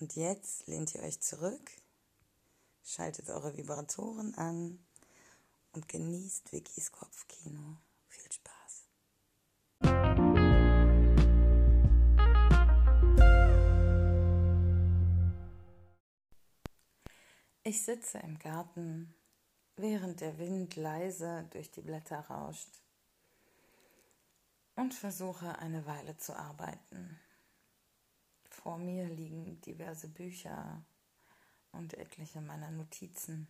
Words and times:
Und 0.00 0.16
jetzt 0.16 0.66
lehnt 0.66 0.94
ihr 0.94 1.02
euch 1.02 1.20
zurück, 1.20 1.70
schaltet 2.82 3.28
eure 3.28 3.54
Vibratoren 3.58 4.34
an 4.34 4.78
und 5.72 5.88
genießt 5.88 6.52
Vickys 6.52 6.90
Kopfkino. 6.90 7.76
Viel 8.08 8.32
Spaß. 8.32 8.86
Ich 17.62 17.84
sitze 17.84 18.18
im 18.20 18.38
Garten, 18.38 19.14
während 19.76 20.22
der 20.22 20.38
Wind 20.38 20.76
leise 20.76 21.46
durch 21.50 21.70
die 21.70 21.82
Blätter 21.82 22.20
rauscht 22.20 22.80
und 24.76 24.94
versuche 24.94 25.58
eine 25.58 25.84
Weile 25.84 26.16
zu 26.16 26.34
arbeiten. 26.34 27.20
Vor 28.62 28.76
mir 28.76 29.06
liegen 29.06 29.60
diverse 29.62 30.08
Bücher 30.08 30.82
und 31.72 31.94
etliche 31.94 32.42
meiner 32.42 32.70
Notizen, 32.70 33.48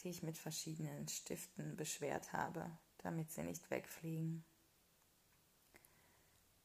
die 0.00 0.08
ich 0.08 0.24
mit 0.24 0.36
verschiedenen 0.36 1.06
Stiften 1.06 1.76
beschwert 1.76 2.32
habe, 2.32 2.68
damit 2.98 3.30
sie 3.30 3.44
nicht 3.44 3.70
wegfliegen. 3.70 4.44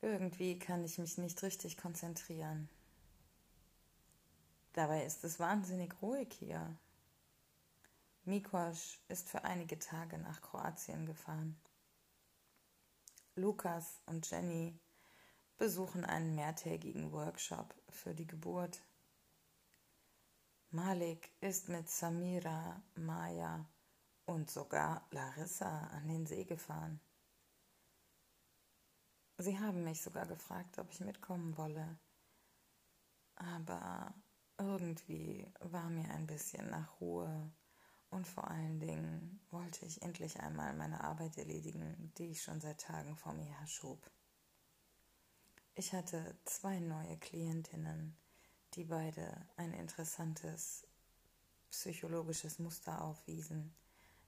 Irgendwie 0.02 0.58
kann 0.58 0.84
ich 0.84 0.98
mich 0.98 1.20
nicht 1.20 1.42
richtig 1.44 1.78
konzentrieren. 1.78 2.70
Dabei 4.74 5.06
ist 5.06 5.24
es 5.24 5.40
wahnsinnig 5.40 5.94
ruhig 6.02 6.34
hier. 6.34 6.76
Mikos 8.26 8.98
ist 9.10 9.30
für 9.30 9.44
einige 9.44 9.78
Tage 9.78 10.18
nach 10.18 10.42
Kroatien 10.42 11.06
gefahren. 11.06 11.56
Lukas 13.36 14.02
und 14.08 14.30
Jenny 14.30 14.80
besuchen 15.58 16.06
einen 16.06 16.36
mehrtägigen 16.36 17.12
Workshop 17.12 17.74
für 17.90 18.14
die 18.14 18.28
Geburt. 18.28 18.82
Malik 20.70 21.32
ist 21.42 21.70
mit 21.70 21.90
Samira, 21.90 22.82
Maya 22.96 23.68
und 24.26 24.52
sogar 24.52 25.08
Larissa 25.12 25.88
an 25.88 26.08
den 26.08 26.26
See 26.26 26.44
gefahren. 26.44 27.00
Sie 29.38 29.60
haben 29.60 29.84
mich 29.84 30.02
sogar 30.02 30.26
gefragt, 30.26 30.78
ob 30.80 30.92
ich 30.92 31.00
mitkommen 31.00 31.58
wolle. 31.58 31.98
Aber 33.36 34.14
irgendwie 34.58 35.48
war 35.60 35.90
mir 35.90 36.10
ein 36.10 36.28
bisschen 36.28 36.70
nach 36.70 37.00
Ruhe 37.00 37.52
und 38.10 38.28
vor 38.28 38.50
allen 38.50 38.80
Dingen 38.80 39.40
wollte 39.52 39.86
ich 39.86 40.02
endlich 40.02 40.40
einmal 40.40 40.74
meine 40.74 41.04
Arbeit 41.04 41.38
erledigen, 41.38 42.12
die 42.18 42.32
ich 42.32 42.42
schon 42.42 42.60
seit 42.62 42.82
Tagen 42.82 43.16
vor 43.16 43.34
mir 43.34 43.60
herschob. 43.60 44.10
Ich 45.80 45.94
hatte 45.94 46.36
zwei 46.44 46.80
neue 46.80 47.18
Klientinnen, 47.18 48.18
die 48.74 48.84
beide 48.84 49.46
ein 49.58 49.74
interessantes 49.74 50.88
psychologisches 51.70 52.58
Muster 52.58 53.00
aufwiesen, 53.04 53.76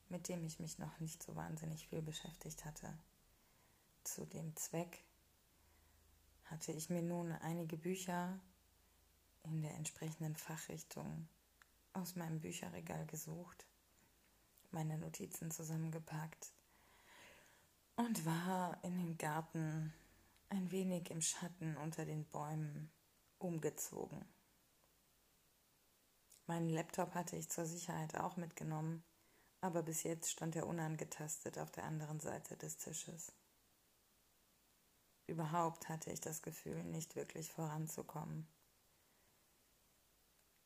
mit 0.10 0.28
dem 0.28 0.46
ich 0.46 0.60
mich 0.60 0.78
noch 0.78 1.00
nicht 1.00 1.24
so 1.24 1.36
wahnsinnig 1.36 1.88
viel 1.88 2.04
beschäftigt 2.04 2.66
hatte. 2.66 2.96
Zu 4.04 4.28
dem 4.28 4.56
Zweck 4.58 5.04
hatte 6.44 6.72
ich 6.72 6.92
mir 6.92 7.02
nun 7.02 7.32
einige 7.32 7.78
Bücher 7.78 8.40
in 9.42 9.64
der 9.64 9.74
entsprechenden 9.74 10.36
Fachrichtung 10.36 11.28
aus 11.94 12.16
meinem 12.16 12.42
Bücherregal 12.42 13.08
gesucht, 13.08 13.66
meine 14.70 15.00
Notizen 15.00 15.50
zusammengepackt 15.50 16.52
und 17.96 18.24
war 18.24 18.78
in 18.84 18.96
den 19.00 19.18
Garten 19.18 19.96
ein 20.50 20.72
wenig 20.72 21.10
im 21.12 21.22
Schatten 21.22 21.78
unter 21.78 22.06
den 22.06 22.26
Bäumen 22.26 22.92
umgezogen. 23.38 24.26
Meinen 26.48 26.70
Laptop 26.70 27.14
hatte 27.14 27.36
ich 27.36 27.50
zur 27.50 27.66
Sicherheit 27.66 28.16
auch 28.16 28.36
mitgenommen, 28.36 29.04
aber 29.62 29.84
bis 29.84 30.04
jetzt 30.04 30.32
stand 30.32 30.56
er 30.56 30.68
unangetastet 30.68 31.60
auf 31.60 31.72
der 31.72 31.84
anderen 31.84 32.20
Seite 32.20 32.58
des 32.58 32.78
Tisches. 32.78 33.32
Überhaupt 35.28 35.90
hatte 35.90 36.12
ich 36.12 36.22
das 36.22 36.42
Gefühl, 36.42 36.84
nicht 36.84 37.16
wirklich 37.16 37.52
voranzukommen. 37.52 38.48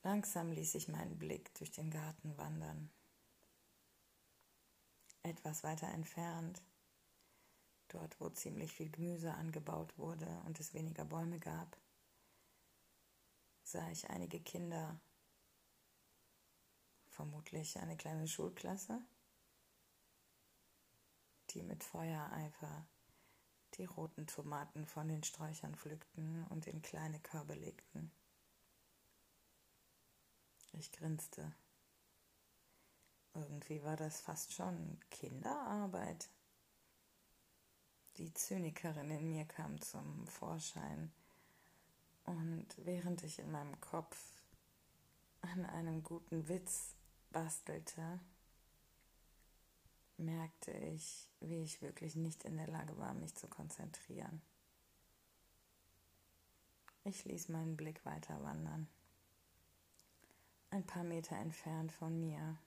Langsam 0.03 0.51
ließ 0.51 0.75
ich 0.75 0.87
meinen 0.87 1.17
Blick 1.17 1.53
durch 1.55 1.71
den 1.71 1.91
Garten 1.91 2.37
wandern. 2.37 2.89
Etwas 5.23 5.63
weiter 5.63 5.87
entfernt 5.87 6.61
dort 7.93 8.19
wo 8.19 8.29
ziemlich 8.29 8.73
viel 8.73 8.89
Gemüse 8.89 9.33
angebaut 9.33 9.97
wurde 9.97 10.27
und 10.45 10.59
es 10.59 10.73
weniger 10.73 11.05
Bäume 11.05 11.39
gab, 11.39 11.77
sah 13.63 13.89
ich 13.91 14.09
einige 14.09 14.39
Kinder, 14.39 14.99
vermutlich 17.07 17.77
eine 17.77 17.95
kleine 17.95 18.27
Schulklasse, 18.27 18.99
die 21.51 21.63
mit 21.63 21.83
Feuereifer 21.83 22.85
die 23.75 23.85
roten 23.85 24.27
Tomaten 24.27 24.85
von 24.85 25.07
den 25.07 25.23
Sträuchern 25.23 25.75
pflückten 25.75 26.45
und 26.47 26.67
in 26.67 26.81
kleine 26.81 27.19
Körbe 27.19 27.53
legten. 27.53 28.11
Ich 30.73 30.91
grinste. 30.91 31.53
Irgendwie 33.35 33.83
war 33.83 33.95
das 33.95 34.21
fast 34.21 34.53
schon 34.53 34.99
Kinderarbeit. 35.09 36.29
Die 38.17 38.31
Zynikerin 38.33 39.09
in 39.09 39.29
mir 39.29 39.45
kam 39.45 39.81
zum 39.81 40.27
Vorschein. 40.27 41.11
Und 42.25 42.67
während 42.77 43.23
ich 43.23 43.39
in 43.39 43.51
meinem 43.51 43.79
Kopf 43.81 44.43
an 45.41 45.65
einem 45.65 46.03
guten 46.03 46.47
Witz 46.47 46.95
bastelte, 47.31 48.19
merkte 50.17 50.71
ich, 50.71 51.27
wie 51.39 51.63
ich 51.63 51.81
wirklich 51.81 52.15
nicht 52.15 52.45
in 52.45 52.57
der 52.57 52.67
Lage 52.67 52.97
war, 52.97 53.13
mich 53.13 53.33
zu 53.35 53.47
konzentrieren. 53.47 54.41
Ich 57.03 57.25
ließ 57.25 57.49
meinen 57.49 57.75
Blick 57.75 58.05
weiter 58.05 58.41
wandern. 58.43 58.87
Ein 60.69 60.85
paar 60.85 61.03
Meter 61.03 61.35
entfernt 61.35 61.91
von 61.91 62.19
mir, 62.19 62.57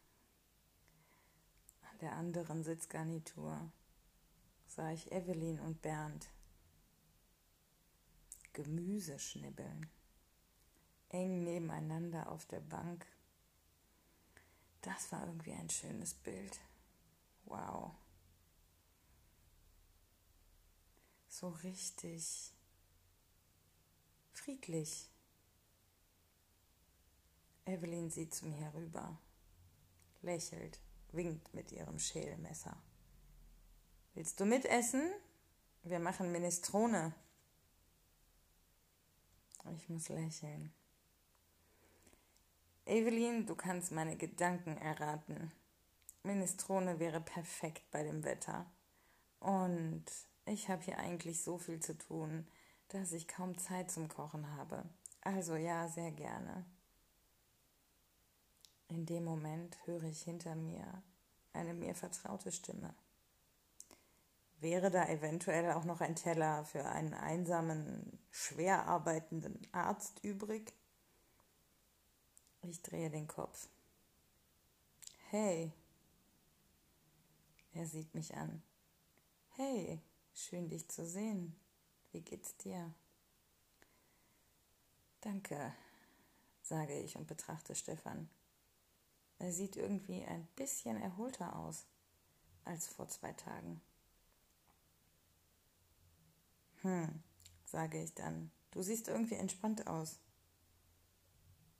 an 1.90 1.98
der 2.00 2.12
anderen 2.12 2.62
Sitzgarnitur, 2.62 3.70
sah 4.76 4.92
ich 4.92 5.10
Evelyn 5.10 5.58
und 5.58 5.80
Bernd 5.80 6.28
Gemüse 8.52 9.18
schnibbeln, 9.18 9.90
eng 11.10 11.44
nebeneinander 11.44 12.30
auf 12.30 12.46
der 12.46 12.60
Bank. 12.60 13.06
Das 14.80 15.12
war 15.12 15.26
irgendwie 15.26 15.52
ein 15.52 15.68
schönes 15.68 16.14
Bild. 16.14 16.58
Wow. 17.44 17.94
So 21.28 21.48
richtig 21.48 22.54
friedlich. 24.32 25.10
Evelyn 27.66 28.10
sieht 28.10 28.32
zu 28.32 28.46
mir 28.46 28.56
herüber, 28.56 29.18
lächelt, 30.22 30.80
winkt 31.12 31.52
mit 31.52 31.72
ihrem 31.72 31.98
Schälmesser. 31.98 32.82
Willst 34.16 34.40
du 34.40 34.46
mitessen? 34.46 35.12
Wir 35.82 35.98
machen 35.98 36.32
Minestrone. 36.32 37.12
Ich 39.76 39.90
muss 39.90 40.08
lächeln. 40.08 40.72
Evelyn, 42.86 43.44
du 43.44 43.54
kannst 43.54 43.92
meine 43.92 44.16
Gedanken 44.16 44.78
erraten. 44.78 45.52
Minestrone 46.22 46.98
wäre 46.98 47.20
perfekt 47.20 47.90
bei 47.90 48.04
dem 48.04 48.24
Wetter. 48.24 48.64
Und 49.38 50.06
ich 50.46 50.70
habe 50.70 50.82
hier 50.82 50.98
eigentlich 50.98 51.42
so 51.42 51.58
viel 51.58 51.80
zu 51.80 51.98
tun, 51.98 52.48
dass 52.88 53.12
ich 53.12 53.28
kaum 53.28 53.58
Zeit 53.58 53.90
zum 53.90 54.08
Kochen 54.08 54.50
habe. 54.56 54.88
Also 55.20 55.56
ja, 55.56 55.88
sehr 55.88 56.12
gerne. 56.12 56.64
In 58.88 59.04
dem 59.04 59.24
Moment 59.24 59.76
höre 59.84 60.04
ich 60.04 60.22
hinter 60.22 60.54
mir 60.54 61.02
eine 61.52 61.74
mir 61.74 61.94
vertraute 61.94 62.50
Stimme. 62.50 62.94
Wäre 64.58 64.90
da 64.90 65.06
eventuell 65.08 65.72
auch 65.72 65.84
noch 65.84 66.00
ein 66.00 66.16
Teller 66.16 66.64
für 66.64 66.84
einen 66.86 67.12
einsamen, 67.12 68.18
schwer 68.30 68.86
arbeitenden 68.86 69.66
Arzt 69.72 70.24
übrig? 70.24 70.72
Ich 72.62 72.80
drehe 72.82 73.10
den 73.10 73.26
Kopf. 73.26 73.68
Hey. 75.30 75.72
Er 77.74 77.86
sieht 77.86 78.14
mich 78.14 78.34
an. 78.34 78.62
Hey, 79.50 80.00
schön 80.32 80.68
dich 80.68 80.88
zu 80.88 81.06
sehen. 81.06 81.54
Wie 82.12 82.22
geht's 82.22 82.56
dir? 82.56 82.94
Danke, 85.20 85.74
sage 86.62 86.98
ich 86.98 87.16
und 87.16 87.26
betrachte 87.26 87.74
Stefan. 87.74 88.30
Er 89.38 89.52
sieht 89.52 89.76
irgendwie 89.76 90.24
ein 90.24 90.46
bisschen 90.56 91.00
erholter 91.00 91.54
aus 91.56 91.84
als 92.64 92.86
vor 92.88 93.08
zwei 93.08 93.32
Tagen. 93.34 93.82
Hm, 96.86 97.20
sage 97.64 98.00
ich 98.00 98.14
dann. 98.14 98.52
Du 98.70 98.80
siehst 98.80 99.08
irgendwie 99.08 99.34
entspannt 99.34 99.88
aus. 99.88 100.20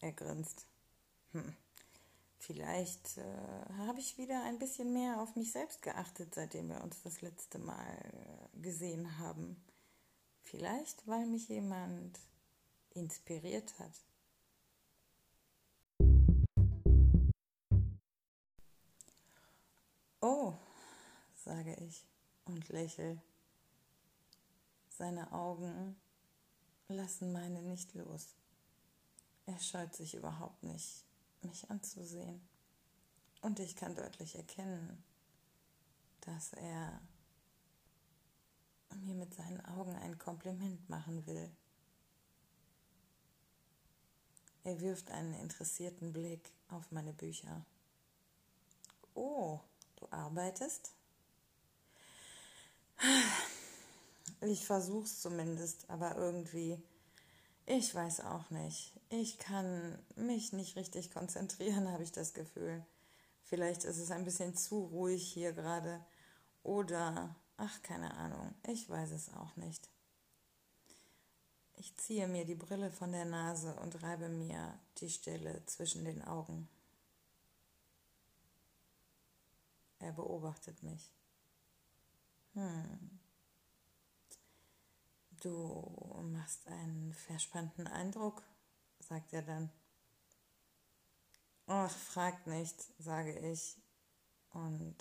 Er 0.01 0.11
grinst. 0.11 0.67
Hm, 1.31 1.55
vielleicht 2.41 3.17
äh, 3.19 3.73
habe 3.79 4.01
ich 4.01 4.19
wieder 4.19 4.43
ein 4.43 4.59
bisschen 4.59 4.93
mehr 4.93 5.21
auf 5.21 5.37
mich 5.37 5.53
selbst 5.53 5.81
geachtet, 5.83 6.35
seitdem 6.35 6.71
wir 6.71 6.83
uns 6.83 7.01
das 7.05 7.21
letzte 7.21 7.61
Mal 7.61 7.87
äh, 7.87 8.59
gesehen 8.59 9.19
haben. 9.19 9.65
Vielleicht, 10.43 11.07
weil 11.07 11.25
mich 11.27 11.49
jemand 11.49 12.19
inspiriert 12.91 13.79
hat. 13.79 13.93
Oh, 20.21 20.55
sage 21.37 21.77
ich 21.77 22.05
und 22.47 22.69
lächle. 22.71 23.23
Seine 24.99 25.31
Augen 25.33 25.95
lassen 26.89 27.31
meine 27.31 27.61
nicht 27.61 27.93
los. 27.93 28.35
Er 29.45 29.59
scheut 29.59 29.95
sich 29.95 30.15
überhaupt 30.15 30.63
nicht, 30.63 31.05
mich 31.43 31.71
anzusehen. 31.71 32.41
Und 33.43 33.61
ich 33.61 33.77
kann 33.77 33.95
deutlich 33.95 34.37
erkennen, 34.37 35.05
dass 36.23 36.55
er 36.55 36.99
mir 38.95 39.15
mit 39.15 39.35
seinen 39.35 39.63
Augen 39.67 39.95
ein 39.97 40.19
Kompliment 40.19 40.89
machen 40.89 41.27
will. 41.27 41.55
Er 44.65 44.81
wirft 44.81 45.11
einen 45.11 45.35
interessierten 45.35 46.15
Blick 46.15 46.51
auf 46.69 46.91
meine 46.91 47.13
Bücher. 47.13 47.67
Oh, 49.15 49.61
du 49.97 50.09
arbeitest? 50.11 50.93
Ich 54.41 54.67
versuch's 54.67 55.21
zumindest, 55.21 55.89
aber 55.89 56.17
irgendwie, 56.17 56.79
ich 57.65 57.95
weiß 57.95 58.21
auch 58.21 58.51
nicht. 58.51 58.93
Ich 59.09 59.39
kann 59.39 59.99
mich 60.15 60.53
nicht 60.53 60.77
richtig 60.77 61.11
konzentrieren, 61.13 61.89
habe 61.93 62.03
ich 62.03 62.13
das 62.13 62.35
Gefühl. 62.35 62.85
Vielleicht 63.45 63.85
ist 63.85 63.99
es 63.99 64.11
ein 64.11 64.25
bisschen 64.25 64.57
zu 64.57 64.85
ruhig 64.85 65.27
hier 65.27 65.53
gerade. 65.53 66.05
Oder, 66.63 67.35
ach, 67.57 67.83
keine 67.83 68.15
Ahnung, 68.15 68.55
ich 68.67 68.91
weiß 68.91 69.13
es 69.13 69.33
auch 69.35 69.55
nicht. 69.57 69.89
Ich 71.77 71.95
ziehe 71.97 72.27
mir 72.27 72.45
die 72.45 72.55
Brille 72.55 72.91
von 72.91 73.13
der 73.13 73.27
Nase 73.27 73.75
und 73.77 74.03
reibe 74.03 74.29
mir 74.29 74.79
die 74.99 75.11
Stelle 75.11 75.65
zwischen 75.67 76.05
den 76.05 76.25
Augen. 76.25 76.69
Er 79.99 80.13
beobachtet 80.13 80.83
mich. 80.83 81.11
Hm. 82.55 83.16
Du 85.47 86.25
machst 86.33 86.67
einen 86.67 87.15
verspannten 87.15 87.87
Eindruck, 87.87 88.43
sagt 88.99 89.33
er 89.33 89.43
dann. 89.43 89.71
Ach, 91.67 91.97
fragt 91.97 92.49
nicht, 92.49 92.75
sage 92.99 93.39
ich 93.53 93.81
und 94.51 94.97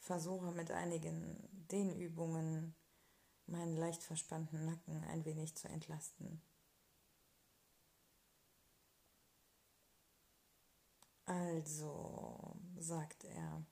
versuche 0.00 0.50
mit 0.50 0.72
einigen 0.72 1.38
Dehnübungen 1.70 2.74
meinen 3.46 3.76
leicht 3.76 4.02
verspannten 4.02 4.66
Nacken 4.66 5.04
ein 5.04 5.24
wenig 5.24 5.54
zu 5.54 5.68
entlasten. 5.68 6.42
Also, 11.26 12.56
sagt 12.76 13.22
er. 13.22 13.64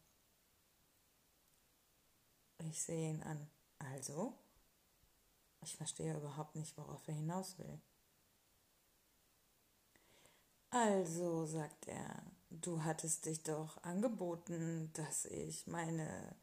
Ich 2.60 2.80
sehe 2.80 3.10
ihn 3.10 3.22
an. 3.24 3.50
Also? 3.80 4.43
Ich 5.64 5.76
verstehe 5.76 6.14
überhaupt 6.14 6.54
nicht, 6.56 6.76
worauf 6.76 7.08
er 7.08 7.14
hinaus 7.14 7.58
will. 7.58 7.80
Also, 10.70 11.46
sagt 11.46 11.88
er, 11.88 12.22
du 12.50 12.84
hattest 12.84 13.24
dich 13.24 13.42
doch 13.42 13.82
angeboten, 13.82 14.90
dass 14.92 15.24
ich 15.24 15.66
meine 15.66 16.36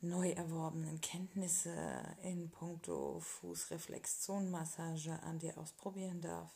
neu 0.00 0.30
erworbenen 0.30 1.00
Kenntnisse 1.00 2.16
in 2.22 2.48
puncto 2.50 3.18
Fußreflexzonenmassage 3.18 5.20
an 5.24 5.40
dir 5.40 5.58
ausprobieren 5.58 6.20
darf? 6.20 6.52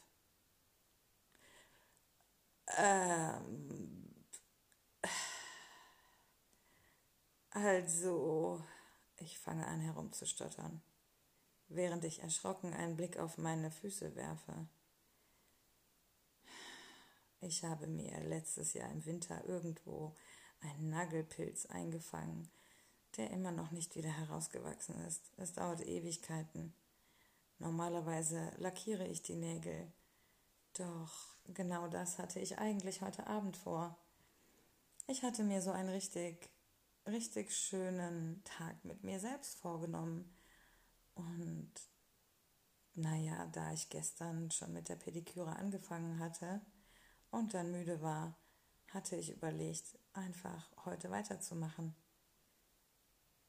Ähm, 2.77 4.15
also, 7.51 8.63
ich 9.17 9.37
fange 9.41 9.67
an 9.67 9.81
herumzustottern, 9.81 10.81
während 11.75 12.05
ich 12.05 12.23
erschrocken 12.23 12.73
einen 12.73 12.97
Blick 12.97 13.19
auf 13.19 13.39
meine 13.39 13.71
Füße 13.71 14.15
werfe. 14.17 14.67
Ich 17.41 17.65
habe 17.65 17.87
mir 17.87 18.21
letztes 18.21 18.75
Jahr 18.75 18.91
im 18.91 19.05
Winter 19.05 19.45
irgendwo 19.45 20.15
einen 20.61 20.91
Nagelpilz 20.91 21.67
eingefangen 21.67 22.49
der 23.17 23.31
immer 23.31 23.53
noch 23.53 23.71
nicht 23.71 23.95
wieder 23.95 24.11
herausgewachsen 24.11 24.99
ist. 25.07 25.31
Es 25.37 25.53
dauert 25.53 25.87
Ewigkeiten. 25.87 26.75
Normalerweise 27.59 28.51
lackiere 28.59 29.07
ich 29.07 29.23
die 29.23 29.37
Nägel. 29.37 29.93
Doch 30.75 31.37
genau 31.45 31.89
das 31.89 32.19
hatte 32.19 32.41
ich 32.41 32.59
eigentlich 32.59 33.03
heute 33.03 33.27
Abend 33.27 33.57
vor. 33.57 33.99
Ich 35.07 35.23
hatte 35.23 35.45
mir 35.45 35.61
so 35.61 35.71
einen 35.71 35.91
richtig, 35.91 36.49
richtig 37.07 37.55
schönen 37.55 38.43
Tag 38.45 38.85
mit 38.85 39.05
mir 39.05 39.21
selbst 39.21 39.59
vorgenommen. 39.59 40.35
Und 41.15 41.73
naja, 42.95 43.47
da 43.47 43.73
ich 43.73 43.89
gestern 43.89 44.51
schon 44.51 44.73
mit 44.73 44.89
der 44.89 44.97
Pediküre 44.97 45.57
angefangen 45.57 46.19
hatte 46.19 46.61
und 47.31 47.55
dann 47.55 47.71
müde 47.71 48.03
war, 48.03 48.37
hatte 48.89 49.17
ich 49.17 49.31
überlegt, 49.31 49.99
einfach 50.13 50.71
heute 50.85 51.11
weiterzumachen. 51.11 51.95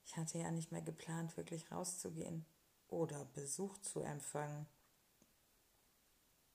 Ich 0.05 0.15
hatte 0.15 0.38
ja 0.38 0.51
nicht 0.51 0.72
mehr 0.72 0.82
geplant, 0.82 1.36
wirklich 1.38 1.72
rauszugehen 1.72 2.46
oder 2.88 3.25
Besuch 3.25 3.77
zu 3.79 4.01
empfangen. 4.01 4.65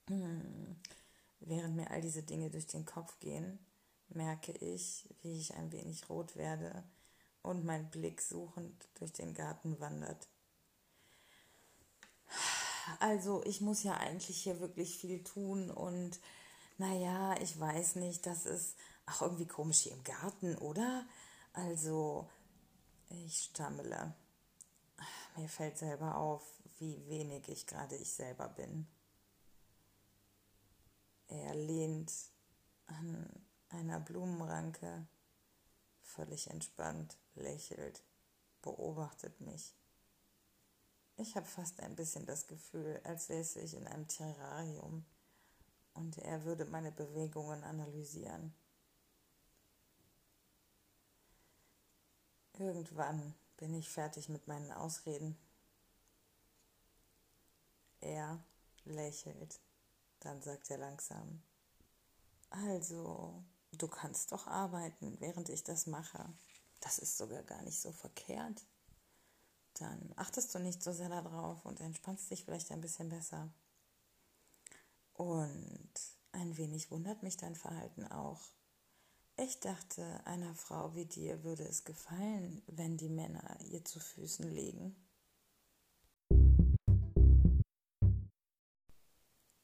Hm. 0.07 0.79
Während 1.41 1.75
mir 1.75 1.89
all 1.91 2.01
diese 2.01 2.23
Dinge 2.23 2.49
durch 2.49 2.67
den 2.67 2.85
Kopf 2.85 3.19
gehen, 3.19 3.59
merke 4.09 4.51
ich, 4.51 5.07
wie 5.21 5.39
ich 5.39 5.53
ein 5.55 5.71
wenig 5.71 6.09
rot 6.09 6.35
werde 6.35 6.83
und 7.43 7.63
mein 7.63 7.89
Blick 7.89 8.21
suchend 8.21 8.89
durch 8.95 9.13
den 9.13 9.33
Garten 9.33 9.79
wandert. 9.79 10.27
Also, 12.99 13.43
ich 13.45 13.61
muss 13.61 13.83
ja 13.83 13.97
eigentlich 13.97 14.41
hier 14.41 14.59
wirklich 14.59 14.97
viel 14.97 15.23
tun 15.23 15.69
und 15.69 16.19
naja, 16.77 17.35
ich 17.41 17.59
weiß 17.59 17.95
nicht, 17.95 18.25
das 18.25 18.45
ist 18.45 18.75
auch 19.05 19.21
irgendwie 19.21 19.47
komisch 19.47 19.79
hier 19.81 19.93
im 19.93 20.03
Garten, 20.03 20.57
oder? 20.57 21.05
Also, 21.53 22.29
ich 23.09 23.43
stammele. 23.43 24.13
Mir 25.35 25.49
fällt 25.49 25.77
selber 25.77 26.15
auf, 26.15 26.43
wie 26.79 27.05
wenig 27.07 27.47
ich 27.49 27.67
gerade 27.67 27.95
ich 27.95 28.11
selber 28.13 28.47
bin. 28.49 28.87
Er 31.27 31.53
lehnt 31.53 32.11
an 32.87 33.29
einer 33.69 33.99
Blumenranke, 33.99 35.07
völlig 36.01 36.49
entspannt, 36.49 37.17
lächelt, 37.35 38.03
beobachtet 38.61 39.39
mich. 39.41 39.75
Ich 41.21 41.35
habe 41.35 41.45
fast 41.45 41.81
ein 41.81 41.97
bisschen 41.97 42.25
das 42.25 42.47
Gefühl, 42.47 43.01
als 43.03 43.27
säße 43.27 43.59
ich 43.59 43.73
in 43.73 43.85
einem 43.85 44.07
Terrarium 44.07 45.05
und 45.93 46.17
er 46.17 46.45
würde 46.45 46.63
meine 46.63 46.93
Bewegungen 46.93 47.61
analysieren. 47.65 48.53
Irgendwann 52.53 53.35
bin 53.57 53.73
ich 53.73 53.89
fertig 53.89 54.29
mit 54.29 54.47
meinen 54.47 54.71
Ausreden. 54.71 55.37
Er 57.99 58.41
lächelt, 58.85 59.59
dann 60.21 60.41
sagt 60.41 60.71
er 60.71 60.77
langsam, 60.77 61.43
also, 62.49 63.43
du 63.73 63.89
kannst 63.89 64.31
doch 64.31 64.47
arbeiten, 64.47 65.19
während 65.19 65.49
ich 65.49 65.65
das 65.65 65.85
mache. 65.85 66.33
Das 66.79 66.97
ist 66.97 67.17
sogar 67.17 67.43
gar 67.43 67.61
nicht 67.63 67.81
so 67.81 67.91
verkehrt. 67.91 68.65
Dann 69.79 70.13
achtest 70.17 70.53
du 70.53 70.59
nicht 70.59 70.83
so 70.83 70.91
sehr 70.91 71.07
darauf 71.07 71.65
und 71.65 71.79
entspannst 71.79 72.29
dich 72.29 72.43
vielleicht 72.43 72.71
ein 72.71 72.81
bisschen 72.81 73.07
besser. 73.07 73.49
Und 75.13 75.93
ein 76.33 76.57
wenig 76.57 76.91
wundert 76.91 77.23
mich 77.23 77.37
dein 77.37 77.55
Verhalten 77.55 78.05
auch. 78.07 78.41
Ich 79.37 79.61
dachte, 79.61 80.19
einer 80.25 80.53
Frau 80.53 80.95
wie 80.95 81.05
dir 81.05 81.45
würde 81.45 81.63
es 81.63 81.85
gefallen, 81.85 82.61
wenn 82.67 82.97
die 82.97 83.07
Männer 83.07 83.57
ihr 83.61 83.85
zu 83.85 84.01
Füßen 84.01 84.51
legen. 84.51 84.97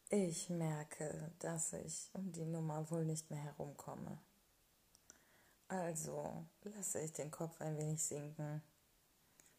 Ich 0.09 0.49
merke, 0.49 1.33
dass 1.39 1.73
ich 1.73 2.09
um 2.13 2.31
die 2.31 2.45
Nummer 2.45 2.89
wohl 2.89 3.03
nicht 3.03 3.29
mehr 3.29 3.43
herumkomme. 3.43 4.17
Also 5.67 6.45
lasse 6.61 7.01
ich 7.01 7.11
den 7.11 7.31
Kopf 7.31 7.59
ein 7.59 7.77
wenig 7.77 8.01
sinken 8.01 8.63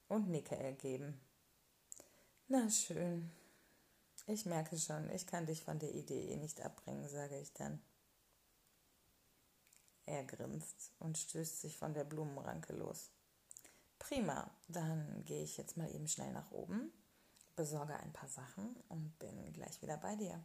und 0.09 0.29
nicke 0.29 0.57
ergeben. 0.57 1.21
Na 2.49 2.69
schön. 2.71 3.31
Ich 4.27 4.47
merke 4.47 4.79
schon, 4.79 5.11
ich 5.11 5.27
kann 5.27 5.47
dich 5.47 5.63
von 5.63 5.79
der 5.79 5.95
Idee 5.95 6.33
eh 6.33 6.37
nicht 6.37 6.61
abbringen, 6.61 7.09
sage 7.09 7.39
ich 7.39 7.53
dann. 7.53 7.81
Er 10.05 10.25
grinst 10.25 10.93
und 11.01 11.19
stößt 11.19 11.61
sich 11.61 11.77
von 11.77 11.95
der 11.95 12.05
Blumenranke 12.05 12.73
los. 12.73 13.11
Prima, 13.99 14.51
dann 14.69 15.25
gehe 15.25 15.43
ich 15.43 15.57
jetzt 15.57 15.77
mal 15.77 15.93
eben 15.93 16.07
schnell 16.07 16.33
nach 16.33 16.51
oben, 16.53 16.93
besorge 17.57 17.95
ein 17.95 18.13
paar 18.13 18.29
Sachen 18.29 18.77
und 18.89 19.19
bin 19.19 19.53
gleich 19.53 19.83
wieder 19.83 19.97
bei 19.97 20.15
dir. 20.15 20.41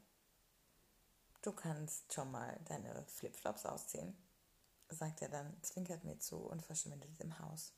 Du 1.41 1.51
kannst 1.51 2.13
schon 2.13 2.32
mal 2.32 2.60
deine 2.65 3.03
Flipflops 3.06 3.65
ausziehen, 3.65 4.15
sagt 4.89 5.22
er 5.22 5.30
dann, 5.30 5.56
zwinkert 5.62 6.03
mir 6.03 6.20
zu 6.20 6.38
und 6.38 6.63
verschwindet 6.63 7.20
im 7.20 7.38
Haus. 7.39 7.74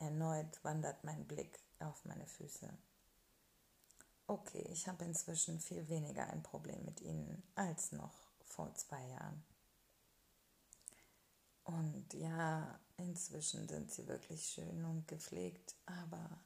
Erneut 0.00 0.64
wandert 0.64 1.04
mein 1.04 1.26
Blick 1.26 1.60
auf 1.78 2.04
meine 2.06 2.26
Füße. 2.26 2.72
Okay, 4.26 4.66
ich 4.72 4.88
habe 4.88 5.04
inzwischen 5.04 5.60
viel 5.60 5.88
weniger 5.88 6.26
ein 6.28 6.42
Problem 6.42 6.82
mit 6.86 7.02
ihnen 7.02 7.42
als 7.54 7.92
noch 7.92 8.14
vor 8.46 8.74
zwei 8.74 9.06
Jahren. 9.08 9.44
Und 11.64 12.14
ja, 12.14 12.80
inzwischen 12.96 13.68
sind 13.68 13.92
sie 13.92 14.08
wirklich 14.08 14.42
schön 14.46 14.84
und 14.86 15.06
gepflegt, 15.06 15.76
aber 15.84 16.40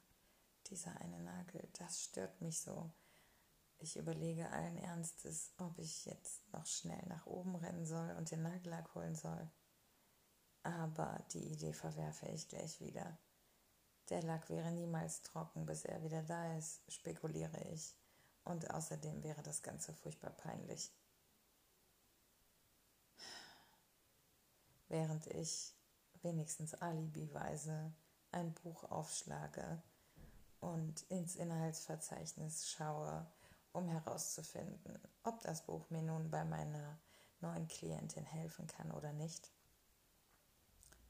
dieser 0.67 1.01
eine 1.01 1.21
Nagel, 1.21 1.69
das 1.79 2.03
stört 2.03 2.41
mich 2.41 2.61
so. 2.61 2.91
Ich 3.79 3.97
überlege 3.97 4.51
allen 4.51 4.79
Ernstes, 4.79 5.53
ob 5.59 5.79
ich 5.79 6.07
jetzt 6.07 6.53
noch 6.53 6.67
schnell 6.67 7.07
nach 7.07 7.27
oben 7.27 7.55
rennen 7.55 7.87
soll 7.87 8.11
und 8.17 8.33
den 8.33 8.43
Nagellack 8.43 8.95
holen 8.97 9.15
soll. 9.15 9.49
Aber 10.65 11.25
die 11.33 11.53
Idee 11.53 11.73
verwerfe 11.73 12.27
ich 12.27 12.49
gleich 12.49 12.81
wieder. 12.81 13.17
Der 14.11 14.23
Lack 14.23 14.51
wäre 14.51 14.71
niemals 14.71 15.23
trocken, 15.23 15.65
bis 15.65 15.85
er 15.85 16.03
wieder 16.03 16.23
da 16.23 16.57
ist, 16.57 16.81
spekuliere 16.93 17.63
ich. 17.73 17.95
Und 18.45 18.71
außerdem 18.71 19.23
wäre 19.23 19.43
das 19.43 19.63
Ganze 19.63 19.95
furchtbar 19.95 20.33
peinlich. 20.33 20.93
Während 24.89 25.27
ich 25.29 25.75
wenigstens 26.21 26.75
alibiweise 26.75 27.93
ein 28.33 28.53
Buch 28.53 28.85
aufschlage 28.85 29.83
und 30.61 31.03
ins 31.11 31.37
Inhaltsverzeichnis 31.37 32.69
schaue, 32.69 33.27
um 33.73 33.89
herauszufinden, 33.89 34.99
ob 35.23 35.41
das 35.41 35.65
Buch 35.65 35.89
mir 35.91 36.03
nun 36.03 36.31
bei 36.31 36.45
meiner 36.45 36.99
neuen 37.41 37.67
Klientin 37.69 38.25
helfen 38.25 38.67
kann 38.67 38.93
oder 38.93 39.13
nicht, 39.13 39.51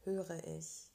höre 0.02 0.42
ich 0.44 0.93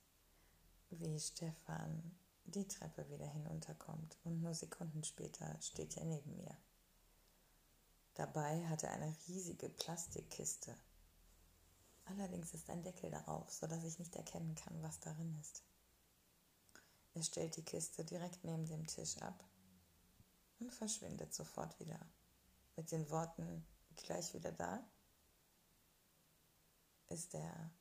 wie 0.91 1.19
Stefan 1.19 2.17
die 2.45 2.67
Treppe 2.67 3.07
wieder 3.09 3.27
hinunterkommt 3.27 4.17
und 4.23 4.41
nur 4.41 4.53
Sekunden 4.53 5.03
später 5.03 5.55
steht 5.61 5.97
er 5.97 6.05
neben 6.05 6.35
mir. 6.35 6.57
Dabei 8.15 8.67
hat 8.67 8.83
er 8.83 8.91
eine 8.91 9.15
riesige 9.27 9.69
Plastikkiste. 9.69 10.75
Allerdings 12.05 12.53
ist 12.53 12.69
ein 12.69 12.83
Deckel 12.83 13.11
darauf, 13.11 13.51
sodass 13.51 13.83
ich 13.83 13.99
nicht 13.99 14.15
erkennen 14.15 14.55
kann, 14.55 14.81
was 14.81 14.99
darin 14.99 15.37
ist. 15.39 15.63
Er 17.13 17.23
stellt 17.23 17.55
die 17.55 17.63
Kiste 17.63 18.03
direkt 18.03 18.43
neben 18.43 18.65
dem 18.65 18.87
Tisch 18.87 19.17
ab 19.19 19.43
und 20.59 20.73
verschwindet 20.73 21.33
sofort 21.33 21.79
wieder. 21.79 21.99
Mit 22.75 22.91
den 22.91 23.09
Worten 23.09 23.65
gleich 23.95 24.33
wieder 24.33 24.51
da 24.51 24.83
ist 27.09 27.33
er 27.33 27.71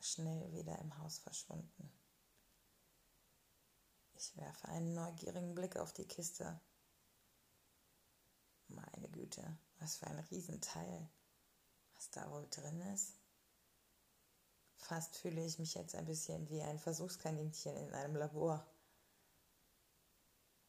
schnell 0.00 0.52
wieder 0.52 0.78
im 0.78 0.98
Haus 0.98 1.18
verschwunden. 1.18 1.92
Ich 4.14 4.36
werfe 4.36 4.68
einen 4.68 4.94
neugierigen 4.94 5.54
Blick 5.54 5.76
auf 5.76 5.92
die 5.92 6.06
Kiste. 6.06 6.60
Meine 8.68 9.08
Güte, 9.10 9.58
was 9.78 9.96
für 9.96 10.06
ein 10.06 10.18
Riesenteil. 10.18 11.08
Was 11.94 12.10
da 12.10 12.30
wohl 12.30 12.46
drin 12.50 12.80
ist? 12.92 13.18
Fast 14.76 15.16
fühle 15.16 15.44
ich 15.44 15.58
mich 15.58 15.74
jetzt 15.74 15.94
ein 15.94 16.04
bisschen 16.04 16.48
wie 16.48 16.62
ein 16.62 16.78
Versuchskaninchen 16.78 17.76
in 17.76 17.94
einem 17.94 18.16
Labor. 18.16 18.66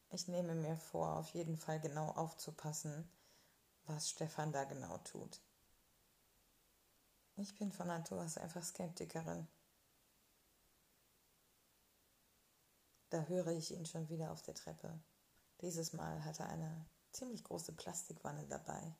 Ich 0.09 0.27
nehme 0.27 0.55
mir 0.55 0.77
vor, 0.77 1.17
auf 1.17 1.29
jeden 1.33 1.57
Fall 1.57 1.79
genau 1.79 2.11
aufzupassen, 2.11 3.09
was 3.85 4.09
Stefan 4.09 4.51
da 4.51 4.63
genau 4.63 4.97
tut. 4.99 5.41
Ich 7.39 7.53
bin 7.53 7.71
von 7.71 7.85
Natur 7.85 8.23
aus 8.23 8.39
einfach 8.39 8.63
Skeptikerin. 8.63 9.47
Da 13.11 13.21
höre 13.25 13.51
ich 13.51 13.71
ihn 13.71 13.85
schon 13.85 14.09
wieder 14.09 14.31
auf 14.31 14.41
der 14.41 14.55
Treppe. 14.55 14.99
Dieses 15.61 15.93
Mal 15.93 16.25
hat 16.25 16.39
er 16.39 16.49
eine 16.49 16.89
ziemlich 17.11 17.43
große 17.43 17.73
Plastikwanne 17.73 18.47
dabei. 18.47 18.95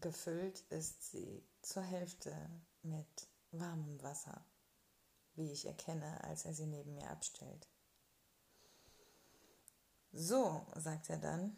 Gefüllt 0.00 0.60
ist 0.70 1.12
sie 1.12 1.46
zur 1.62 1.82
Hälfte 1.82 2.34
mit 2.82 3.28
warmem 3.52 4.02
Wasser, 4.02 4.44
wie 5.34 5.52
ich 5.52 5.66
erkenne, 5.66 6.24
als 6.24 6.44
er 6.44 6.54
sie 6.54 6.66
neben 6.66 6.94
mir 6.94 7.08
abstellt. 7.08 7.68
So, 10.10 10.66
sagt 10.74 11.08
er 11.08 11.18
dann 11.18 11.56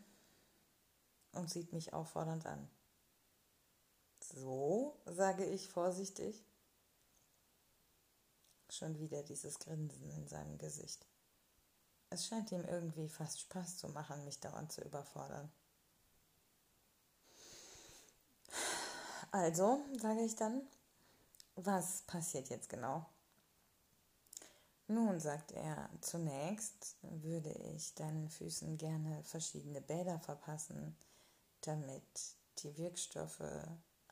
und 1.33 1.49
sieht 1.49 1.73
mich 1.73 1.95
auffordernd 1.95 2.45
an. 2.45 2.69
So, 4.33 4.97
sage 5.04 5.45
ich 5.45 5.69
vorsichtig. 5.69 6.45
Schon 8.71 8.99
wieder 8.99 9.23
dieses 9.23 9.59
Grinsen 9.59 10.11
in 10.11 10.26
seinem 10.26 10.57
Gesicht. 10.57 11.07
Es 12.11 12.26
scheint 12.26 12.50
ihm 12.50 12.64
irgendwie 12.64 13.09
fast 13.09 13.40
Spaß 13.40 13.76
zu 13.76 13.88
machen, 13.88 14.25
mich 14.25 14.40
dauernd 14.40 14.73
zu 14.73 14.81
überfordern. 14.83 15.52
Also, 19.31 19.85
sage 20.00 20.23
ich 20.25 20.37
dann, 20.37 20.62
was 21.57 22.02
passiert 22.02 22.49
jetzt 22.49 22.69
genau? 22.69 23.04
Nun, 24.87 25.21
sagt 25.21 25.52
er, 25.52 25.90
zunächst 26.00 26.97
würde 27.02 27.52
ich 27.75 27.95
deinen 27.95 28.31
Füßen 28.31 28.78
gerne 28.78 29.23
verschiedene 29.25 29.81
Bäder 29.81 30.19
verpassen, 30.21 30.97
damit 31.61 32.37
die 32.59 32.76
Wirkstoffe 32.76 33.43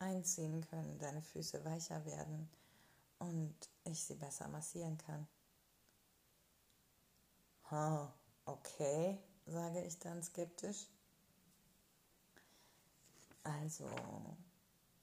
einziehen 0.03 0.67
können, 0.69 0.99
deine 0.99 1.23
Füße 1.23 1.65
weicher 1.65 2.05
werden 2.05 2.51
und 3.19 3.55
ich 3.85 4.05
sie 4.05 4.15
besser 4.15 4.49
massieren 4.49 4.99
kann. 4.99 5.27
Ha, 7.71 8.13
okay, 8.45 9.19
sage 9.47 9.83
ich 9.83 9.99
dann 9.99 10.23
skeptisch. 10.23 10.87
Also, 13.45 13.89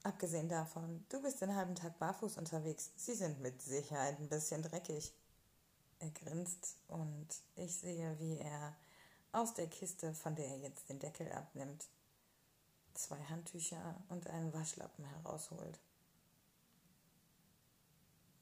abgesehen 0.03 0.48
davon, 0.48 1.06
du 1.10 1.22
bist 1.22 1.41
den 1.41 1.56
halben 1.56 1.75
Tag 1.75 1.98
barfuß 2.00 2.38
unterwegs. 2.38 2.91
Sie 2.96 3.15
sind 3.15 3.39
mit 3.41 3.62
Sicherheit 3.62 4.20
ein 4.20 4.29
bisschen 4.29 4.62
dreckig. 4.62 5.13
Er 6.00 6.12
grinst 6.12 6.77
und 6.88 7.27
ich 7.56 7.75
sehe, 7.75 8.18
wie 8.20 8.38
er 8.38 8.75
aus 9.32 9.53
der 9.53 9.68
Kiste, 9.68 10.13
von 10.13 10.36
der 10.36 10.48
er 10.48 10.60
jetzt 10.60 10.88
den 10.89 11.00
Deckel 11.00 11.32
abnimmt, 11.32 11.86
zwei 12.93 13.22
Handtücher 13.25 13.96
und 14.10 14.27
einen 14.27 14.53
Waschlappen 14.53 15.05
herausholt. 15.05 15.79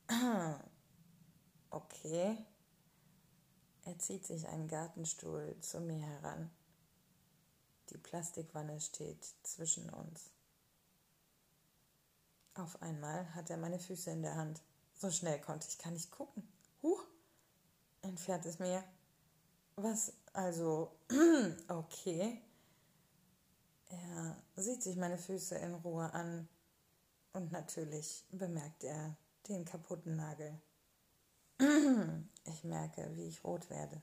Okay. 1.70 2.38
Er 3.84 4.00
zieht 4.00 4.26
sich 4.26 4.48
einen 4.48 4.68
Gartenstuhl 4.68 5.56
zu 5.62 5.80
mir 5.82 6.00
heran. 6.00 6.50
Die 7.90 7.98
Plastikwanne 7.98 8.80
steht 8.80 9.24
zwischen 9.44 9.90
uns. 9.90 10.32
Auf 12.54 12.82
einmal 12.82 13.34
hat 13.36 13.50
er 13.50 13.58
meine 13.58 13.80
Füße 13.80 14.10
in 14.12 14.24
der 14.24 14.36
Hand. 14.36 14.62
So 14.96 15.12
schnell 15.12 15.40
konnte 15.40 15.68
ich 15.70 15.78
gar 15.78 15.92
nicht 15.92 16.10
gucken. 16.10 16.52
Huch, 16.82 17.04
entfernt 18.02 18.46
es 18.46 18.60
mir. 18.60 18.84
Was, 19.76 20.14
also, 20.34 20.92
okay. 21.68 22.42
Er 23.90 24.36
sieht 24.56 24.84
sich 24.84 24.96
meine 24.96 25.18
Füße 25.18 25.56
in 25.56 25.74
Ruhe 25.76 26.12
an 26.14 26.48
und 27.34 27.52
natürlich 27.52 28.26
bemerkt 28.32 28.84
er 28.84 29.16
den 29.48 29.66
kaputten 29.66 30.16
Nagel. 30.16 30.60
Ich 32.50 32.64
merke, 32.64 33.14
wie 33.18 33.28
ich 33.28 33.44
rot 33.44 33.70
werde 33.70 34.02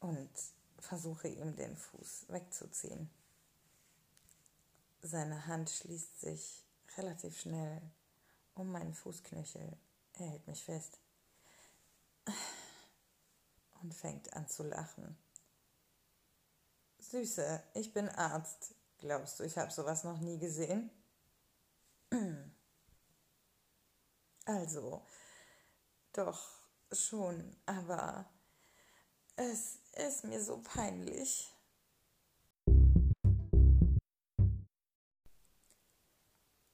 und 0.00 0.28
versuche 0.80 1.28
ihm 1.28 1.54
den 1.54 1.76
Fuß 1.76 2.26
wegzuziehen. 2.28 3.08
Seine 5.02 5.46
Hand 5.46 5.70
schließt 5.70 6.20
sich 6.20 6.64
relativ 6.96 7.40
schnell 7.40 7.80
um 8.54 8.72
meinen 8.72 8.92
Fußknöchel. 8.92 9.76
Er 10.14 10.26
hält 10.26 10.46
mich 10.48 10.64
fest 10.64 10.98
und 13.82 13.94
fängt 13.94 14.32
an 14.32 14.48
zu 14.48 14.64
lachen. 14.64 15.16
Süße, 17.10 17.62
ich 17.74 17.92
bin 17.92 18.08
Arzt. 18.08 18.74
Glaubst 18.98 19.38
du, 19.38 19.44
ich 19.44 19.56
habe 19.56 19.70
sowas 19.70 20.02
noch 20.02 20.18
nie 20.18 20.38
gesehen? 20.38 20.90
Also, 24.48 25.04
doch 26.12 26.40
schon, 26.92 27.56
aber 27.66 28.30
es 29.34 29.80
ist 30.06 30.22
mir 30.22 30.40
so 30.40 30.62
peinlich. 30.62 31.52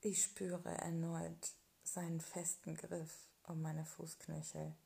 Ich 0.03 0.23
spüre 0.23 0.69
erneut 0.69 1.55
seinen 1.83 2.21
festen 2.21 2.75
Griff 2.75 3.31
um 3.45 3.63
meine 3.63 3.87
Fußknöchel. 3.87 4.77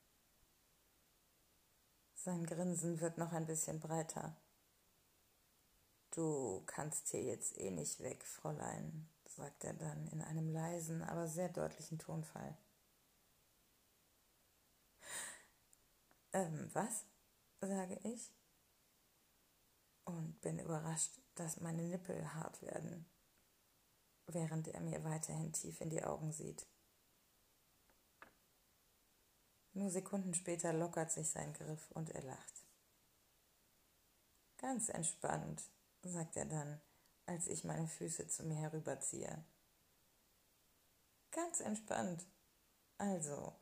Sein 2.15 2.47
Grinsen 2.47 3.01
wird 3.01 3.19
noch 3.19 3.33
ein 3.33 3.47
bisschen 3.47 3.81
breiter. 3.81 4.37
Du 6.17 6.63
kannst 6.65 7.09
hier 7.09 7.23
jetzt 7.23 7.59
eh 7.59 7.71
nicht 7.71 8.01
weg, 8.01 8.25
Fräulein, 8.25 9.07
sagt 9.27 9.65
er 9.65 9.75
dann 9.75 10.09
in 10.09 10.23
einem 10.23 10.49
leisen, 10.49 11.03
aber 11.03 11.29
sehr 11.29 11.51
deutlichen 11.51 11.99
Tonfall. 11.99 12.57
Ähm, 16.33 16.71
was? 16.73 17.05
sage 17.61 17.99
ich 18.03 18.33
und 20.05 20.41
bin 20.41 20.59
überrascht, 20.59 21.21
dass 21.35 21.61
meine 21.61 21.83
Nippel 21.83 22.33
hart 22.33 22.63
werden, 22.63 23.05
während 24.27 24.69
er 24.69 24.81
mir 24.81 25.05
weiterhin 25.05 25.53
tief 25.53 25.83
in 25.83 25.91
die 25.91 26.03
Augen 26.03 26.33
sieht. 26.33 26.67
Nur 29.75 29.91
Sekunden 29.91 30.33
später 30.33 30.73
lockert 30.73 31.13
sich 31.13 31.29
sein 31.29 31.53
Griff 31.53 31.91
und 31.91 32.09
er 32.11 32.23
lacht. 32.23 32.67
Ganz 34.57 34.89
entspannt, 34.89 35.63
sagt 36.09 36.37
er 36.37 36.47
dann, 36.47 36.81
als 37.27 37.49
ich 37.49 37.65
meine 37.65 37.89
Füße 37.89 38.29
zu 38.29 38.45
mir 38.45 38.57
herüberziehe. 38.57 39.45
Ganz 41.31 41.61
entspannt. 41.61 42.25
Also, 42.99 43.53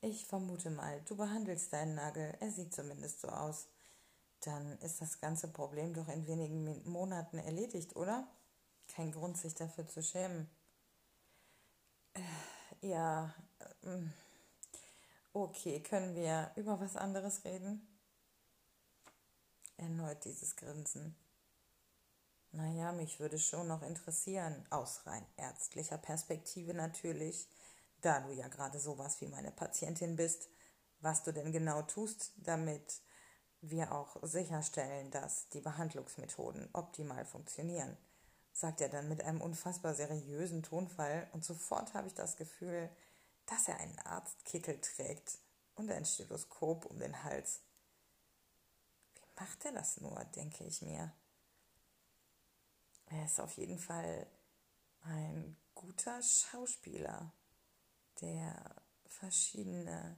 ich 0.00 0.26
vermute 0.26 0.70
mal, 0.70 1.00
du 1.02 1.16
behandelst 1.16 1.72
deinen 1.72 1.94
Nagel, 1.94 2.34
er 2.40 2.50
sieht 2.50 2.74
zumindest 2.74 3.20
so 3.20 3.28
aus. 3.28 3.68
Dann 4.40 4.78
ist 4.78 5.00
das 5.00 5.20
ganze 5.20 5.48
Problem 5.48 5.94
doch 5.94 6.08
in 6.08 6.26
wenigen 6.26 6.90
Monaten 6.90 7.38
erledigt, 7.38 7.94
oder? 7.94 8.26
Kein 8.88 9.12
Grund, 9.12 9.36
sich 9.36 9.54
dafür 9.54 9.86
zu 9.86 10.02
schämen. 10.02 10.50
Äh, 12.14 12.20
ja, 12.80 13.32
äh, 13.82 13.98
okay, 15.32 15.80
können 15.82 16.14
wir 16.16 16.50
über 16.56 16.80
was 16.80 16.96
anderes 16.96 17.44
reden? 17.44 17.86
Erneut 19.76 20.24
dieses 20.24 20.56
Grinsen. 20.56 21.14
Naja, 22.54 22.92
mich 22.92 23.18
würde 23.18 23.38
schon 23.38 23.66
noch 23.66 23.82
interessieren, 23.82 24.66
aus 24.68 25.06
rein 25.06 25.24
ärztlicher 25.38 25.96
Perspektive 25.96 26.74
natürlich, 26.74 27.48
da 28.02 28.20
du 28.20 28.30
ja 28.32 28.46
gerade 28.48 28.78
sowas 28.78 29.22
wie 29.22 29.26
meine 29.26 29.50
Patientin 29.50 30.16
bist, 30.16 30.50
was 31.00 31.22
du 31.22 31.32
denn 31.32 31.50
genau 31.50 31.80
tust, 31.80 32.32
damit 32.36 33.00
wir 33.62 33.92
auch 33.92 34.16
sicherstellen, 34.22 35.10
dass 35.10 35.48
die 35.48 35.62
Behandlungsmethoden 35.62 36.68
optimal 36.74 37.24
funktionieren, 37.24 37.96
sagt 38.52 38.82
er 38.82 38.90
dann 38.90 39.08
mit 39.08 39.22
einem 39.22 39.40
unfassbar 39.40 39.94
seriösen 39.94 40.62
Tonfall 40.62 41.30
und 41.32 41.44
sofort 41.44 41.94
habe 41.94 42.08
ich 42.08 42.14
das 42.14 42.36
Gefühl, 42.36 42.90
dass 43.46 43.66
er 43.66 43.80
einen 43.80 43.98
Arztkittel 44.00 44.78
trägt 44.78 45.38
und 45.74 45.90
ein 45.90 46.04
Stethoskop 46.04 46.84
um 46.84 46.98
den 46.98 47.24
Hals. 47.24 47.62
Wie 49.14 49.40
macht 49.40 49.64
er 49.64 49.72
das 49.72 50.02
nur, 50.02 50.22
denke 50.36 50.64
ich 50.64 50.82
mir. 50.82 51.14
Er 53.12 53.26
ist 53.26 53.40
auf 53.40 53.56
jeden 53.58 53.78
Fall 53.78 54.26
ein 55.02 55.56
guter 55.74 56.22
Schauspieler 56.22 57.32
der 58.20 58.82
verschiedene 59.06 60.16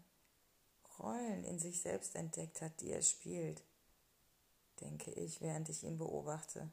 Rollen 0.99 1.43
in 1.45 1.59
sich 1.59 1.81
selbst 1.81 2.15
entdeckt 2.15 2.61
hat, 2.61 2.81
die 2.81 2.93
er 2.93 3.03
spielt, 3.03 3.65
denke 4.81 5.11
ich, 5.11 5.41
während 5.41 5.69
ich 5.69 5.83
ihn 5.83 5.99
beobachte. 5.99 6.71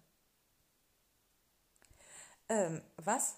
Ähm, 2.50 2.84
was? 2.98 3.38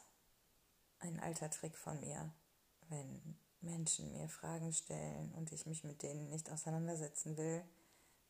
Ein 1.00 1.20
alter 1.22 1.50
Trick 1.50 1.78
von 1.78 2.00
mir. 2.02 2.34
Wenn 2.90 3.38
Menschen 3.62 4.12
mir 4.12 4.28
Fragen 4.28 4.74
stellen 4.74 5.32
und 5.36 5.54
ich 5.54 5.66
mich 5.66 5.86
mit 5.86 6.04
denen 6.04 6.30
nicht 6.30 6.50
auseinandersetzen 6.50 7.38
will, 7.38 7.64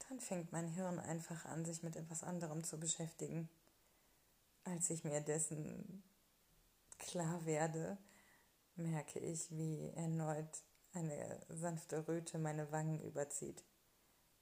dann 0.09 0.19
fängt 0.19 0.51
mein 0.51 0.67
Hirn 0.67 0.99
einfach 0.99 1.45
an, 1.45 1.65
sich 1.65 1.81
mit 1.81 1.95
etwas 1.95 2.23
anderem 2.23 2.63
zu 2.63 2.79
beschäftigen. 2.79 3.49
Als 4.65 4.89
ich 4.89 5.03
mir 5.03 5.21
dessen 5.21 6.03
klar 6.97 7.45
werde, 7.45 7.97
merke 8.75 9.19
ich, 9.19 9.51
wie 9.51 9.89
erneut 9.91 10.63
eine 10.93 11.45
sanfte 11.49 12.07
Röte 12.07 12.37
meine 12.37 12.71
Wangen 12.71 13.01
überzieht. 13.01 13.63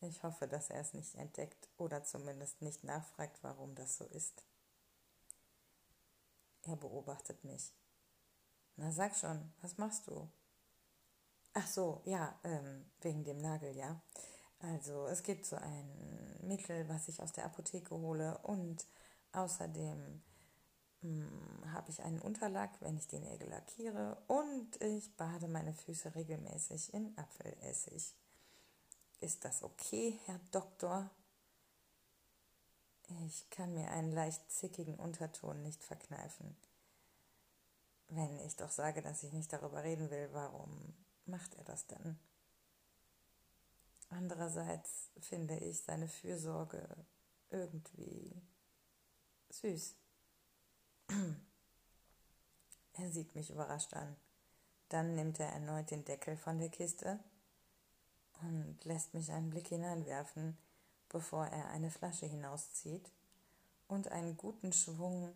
Ich 0.02 0.24
hoffe, 0.24 0.48
dass 0.48 0.70
er 0.70 0.82
es 0.82 0.94
nicht 0.94 1.16
entdeckt 1.16 1.70
oder 1.78 2.04
zumindest 2.04 2.62
nicht 2.62 2.84
nachfragt, 2.84 3.40
warum 3.44 3.76
das 3.76 3.98
so 3.98 4.06
ist. 4.06 4.44
Er 6.64 6.76
beobachtet 6.76 7.44
mich. 7.44 7.74
Na 8.76 8.92
sag 8.92 9.16
schon, 9.16 9.52
was 9.62 9.78
machst 9.78 10.08
du? 10.08 10.30
Ach 11.54 11.68
so, 11.68 12.02
ja, 12.06 12.40
ähm, 12.44 12.86
wegen 13.02 13.24
dem 13.24 13.38
Nagel, 13.38 13.76
ja. 13.76 14.02
Also 14.60 15.08
es 15.08 15.24
gibt 15.24 15.46
so 15.46 15.56
ein 15.56 16.38
Mittel, 16.42 16.88
was 16.88 17.08
ich 17.08 17.22
aus 17.22 17.32
der 17.32 17.46
Apotheke 17.46 17.96
hole 17.96 18.38
und 18.40 18.86
außerdem 19.34 20.22
hm, 21.02 21.74
habe 21.74 21.90
ich 21.90 22.02
einen 22.02 22.22
Unterlack, 22.22 22.80
wenn 22.82 22.98
ich 22.98 23.08
die 23.08 23.20
Nägel 23.20 23.50
lackiere 23.50 24.22
und 24.28 24.80
ich 24.82 25.16
bade 25.16 25.48
meine 25.48 25.74
Füße 25.74 26.14
regelmäßig 26.16 26.94
in 26.94 27.18
Apfelessig. 27.18 28.16
Ist 29.20 29.46
das 29.46 29.64
okay, 29.64 30.20
Herr 30.26 30.40
Doktor? 30.52 31.10
Ich 33.26 33.50
kann 33.50 33.74
mir 33.74 33.90
einen 33.92 34.12
leicht 34.12 34.52
zickigen 34.52 34.96
Unterton 34.96 35.62
nicht 35.62 35.84
verkneifen. 35.84 36.56
Wenn 38.08 38.40
ich 38.40 38.56
doch 38.56 38.72
sage, 38.72 39.02
dass 39.02 39.24
ich 39.24 39.34
nicht 39.34 39.52
darüber 39.52 39.84
reden 39.84 40.10
will, 40.12 40.30
warum 40.34 40.94
macht 41.26 41.56
er 41.56 41.64
das 41.64 41.88
dann? 41.88 42.20
Andererseits 44.10 45.10
finde 45.20 45.58
ich 45.58 45.82
seine 45.82 46.08
Fürsorge 46.08 46.88
irgendwie 47.50 48.42
süß. 49.54 49.96
Er 52.94 53.10
sieht 53.10 53.34
mich 53.36 53.50
überrascht 53.50 53.94
an. 53.94 54.16
Dann 54.90 55.16
nimmt 55.16 55.40
er 55.40 55.48
erneut 55.48 55.90
den 55.92 56.04
Deckel 56.04 56.36
von 56.36 56.60
der 56.60 56.70
Kiste 56.70 57.20
und 58.42 58.84
lässt 58.84 59.14
mich 59.14 59.32
einen 59.32 59.50
Blick 59.50 59.70
hineinwerfen, 59.70 60.58
bevor 61.08 61.46
er 61.46 61.70
eine 61.70 61.90
Flasche 61.90 62.26
hinauszieht 62.26 63.10
und 63.88 64.10
einen 64.10 64.36
guten 64.36 64.74
Schwung 64.74 65.34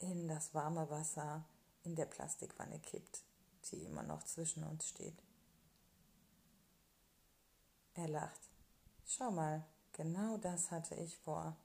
in 0.00 0.26
das 0.26 0.52
warme 0.52 0.90
Wasser 0.90 1.44
in 1.84 1.94
der 1.94 2.06
Plastikwanne 2.06 2.80
kippt, 2.80 3.22
die 3.70 3.84
immer 3.84 4.02
noch 4.02 4.24
zwischen 4.24 4.64
uns 4.64 4.88
steht. 4.88 5.22
Er 7.94 8.08
lacht. 8.08 8.50
Schau 9.06 9.30
mal, 9.30 9.64
genau 9.92 10.36
das 10.38 10.70
hatte 10.70 10.94
ich 10.96 11.16
vor. 11.18 11.56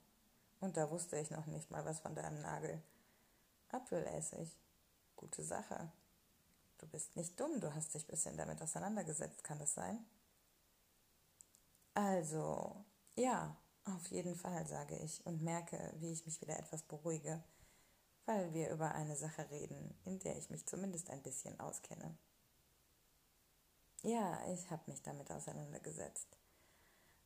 Und 0.60 0.76
da 0.76 0.90
wusste 0.90 1.18
ich 1.18 1.30
noch 1.30 1.46
nicht 1.46 1.70
mal 1.70 1.84
was 1.84 2.00
von 2.00 2.14
deinem 2.14 2.40
Nagel. 2.40 2.82
Apfelessig. 3.68 4.56
Gute 5.16 5.42
Sache. 5.42 5.90
Du 6.78 6.86
bist 6.86 7.16
nicht 7.16 7.38
dumm, 7.40 7.60
du 7.60 7.74
hast 7.74 7.94
dich 7.94 8.04
ein 8.04 8.10
bisschen 8.10 8.36
damit 8.36 8.60
auseinandergesetzt, 8.60 9.42
kann 9.42 9.58
das 9.58 9.74
sein? 9.74 10.04
Also, 11.94 12.84
ja, 13.14 13.56
auf 13.84 14.06
jeden 14.08 14.34
Fall, 14.34 14.66
sage 14.66 14.96
ich 14.98 15.24
und 15.24 15.42
merke, 15.42 15.94
wie 15.96 16.12
ich 16.12 16.26
mich 16.26 16.40
wieder 16.42 16.58
etwas 16.58 16.82
beruhige, 16.82 17.42
weil 18.26 18.52
wir 18.52 18.70
über 18.70 18.94
eine 18.94 19.16
Sache 19.16 19.48
reden, 19.50 19.98
in 20.04 20.18
der 20.18 20.36
ich 20.36 20.50
mich 20.50 20.66
zumindest 20.66 21.08
ein 21.08 21.22
bisschen 21.22 21.58
auskenne. 21.60 22.18
Ja, 24.02 24.46
ich 24.52 24.70
habe 24.70 24.90
mich 24.90 25.02
damit 25.02 25.30
auseinandergesetzt. 25.30 26.28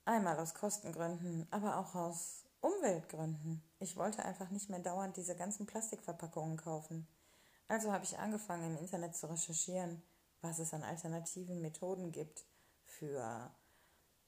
Einmal 0.04 0.38
aus 0.38 0.54
Kostengründen, 0.54 1.46
aber 1.50 1.78
auch 1.78 1.94
aus 1.94 2.44
Umweltgründen. 2.60 3.62
Ich 3.78 3.96
wollte 3.96 4.24
einfach 4.24 4.50
nicht 4.50 4.68
mehr 4.68 4.80
dauernd 4.80 5.16
diese 5.16 5.34
ganzen 5.34 5.66
Plastikverpackungen 5.66 6.56
kaufen. 6.56 7.06
Also 7.68 7.92
habe 7.92 8.04
ich 8.04 8.18
angefangen 8.18 8.76
im 8.76 8.82
Internet 8.82 9.16
zu 9.16 9.30
recherchieren, 9.30 10.02
was 10.42 10.58
es 10.58 10.74
an 10.74 10.82
alternativen 10.82 11.60
Methoden 11.60 12.12
gibt 12.12 12.44
für 12.84 13.50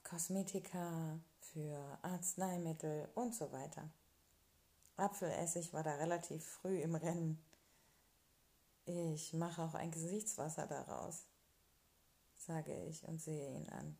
Kosmetika, 0.04 1.18
für 1.40 1.98
Arzneimittel 2.02 3.08
und 3.14 3.34
so 3.34 3.50
weiter. 3.52 3.90
Apfelessig 4.96 5.72
war 5.72 5.82
da 5.82 5.94
relativ 5.96 6.44
früh 6.44 6.80
im 6.80 6.94
Rennen. 6.94 7.42
Ich 8.84 9.32
mache 9.32 9.62
auch 9.62 9.74
ein 9.74 9.90
Gesichtswasser 9.90 10.66
daraus, 10.66 11.26
sage 12.36 12.74
ich 12.84 13.06
und 13.06 13.20
sehe 13.20 13.54
ihn 13.54 13.68
an. 13.70 13.96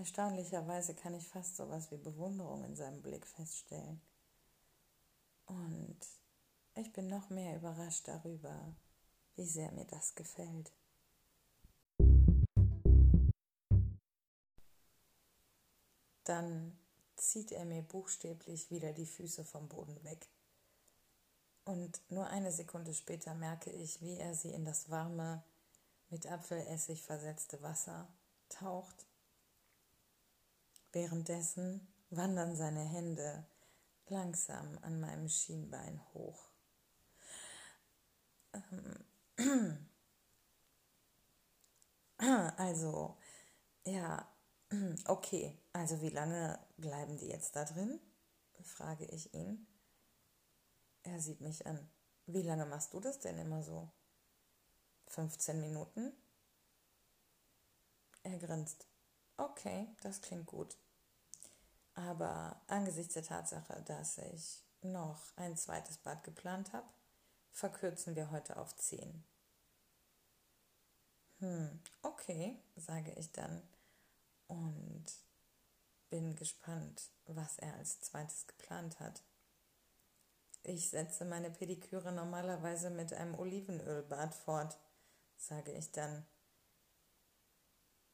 Erstaunlicherweise 0.00 0.94
kann 0.94 1.12
ich 1.12 1.28
fast 1.28 1.56
so 1.56 1.64
etwas 1.64 1.90
wie 1.90 1.98
Bewunderung 1.98 2.64
in 2.64 2.74
seinem 2.74 3.02
Blick 3.02 3.26
feststellen. 3.26 4.00
Und 5.44 5.98
ich 6.74 6.90
bin 6.94 7.06
noch 7.08 7.28
mehr 7.28 7.54
überrascht 7.56 8.08
darüber, 8.08 8.74
wie 9.36 9.44
sehr 9.44 9.70
mir 9.72 9.84
das 9.84 10.14
gefällt. 10.14 10.72
Dann 16.24 16.78
zieht 17.16 17.52
er 17.52 17.66
mir 17.66 17.82
buchstäblich 17.82 18.70
wieder 18.70 18.94
die 18.94 19.04
Füße 19.04 19.44
vom 19.44 19.68
Boden 19.68 20.02
weg. 20.02 20.30
Und 21.66 22.00
nur 22.08 22.26
eine 22.26 22.52
Sekunde 22.52 22.94
später 22.94 23.34
merke 23.34 23.70
ich, 23.70 24.00
wie 24.00 24.16
er 24.16 24.34
sie 24.34 24.54
in 24.54 24.64
das 24.64 24.88
warme, 24.88 25.44
mit 26.08 26.26
Apfelessig 26.26 27.02
versetzte 27.02 27.60
Wasser 27.60 28.08
taucht. 28.48 29.09
Währenddessen 30.92 31.86
wandern 32.10 32.56
seine 32.56 32.84
Hände 32.84 33.46
langsam 34.08 34.78
an 34.82 35.00
meinem 35.00 35.28
Schienbein 35.28 36.00
hoch. 36.12 36.50
Ähm, 38.52 39.78
also, 42.56 43.16
ja, 43.84 44.28
okay, 45.06 45.56
also 45.72 46.00
wie 46.00 46.10
lange 46.10 46.58
bleiben 46.76 47.16
die 47.16 47.28
jetzt 47.28 47.54
da 47.54 47.64
drin? 47.64 48.00
frage 48.62 49.06
ich 49.06 49.32
ihn. 49.34 49.66
Er 51.02 51.20
sieht 51.20 51.40
mich 51.40 51.66
an. 51.66 51.90
Wie 52.26 52.42
lange 52.42 52.66
machst 52.66 52.92
du 52.92 53.00
das 53.00 53.18
denn 53.20 53.38
immer 53.38 53.62
so? 53.62 53.90
15 55.08 55.60
Minuten? 55.60 56.12
Er 58.22 58.38
grinst. 58.38 58.89
Okay, 59.40 59.88
das 60.02 60.20
klingt 60.20 60.44
gut. 60.44 60.76
Aber 61.94 62.60
angesichts 62.66 63.14
der 63.14 63.22
Tatsache, 63.22 63.82
dass 63.86 64.18
ich 64.18 64.62
noch 64.82 65.34
ein 65.36 65.56
zweites 65.56 65.96
Bad 65.96 66.22
geplant 66.24 66.74
habe, 66.74 66.86
verkürzen 67.50 68.16
wir 68.16 68.30
heute 68.30 68.58
auf 68.58 68.76
10. 68.76 69.24
Hm, 71.38 71.80
okay, 72.02 72.58
sage 72.76 73.12
ich 73.12 73.32
dann 73.32 73.62
und 74.46 75.06
bin 76.10 76.36
gespannt, 76.36 77.10
was 77.24 77.58
er 77.60 77.72
als 77.76 77.98
zweites 78.00 78.46
geplant 78.46 79.00
hat. 79.00 79.22
Ich 80.64 80.90
setze 80.90 81.24
meine 81.24 81.50
Pediküre 81.50 82.12
normalerweise 82.12 82.90
mit 82.90 83.14
einem 83.14 83.34
Olivenölbad 83.38 84.34
fort, 84.34 84.78
sage 85.38 85.72
ich 85.72 85.90
dann. 85.92 86.26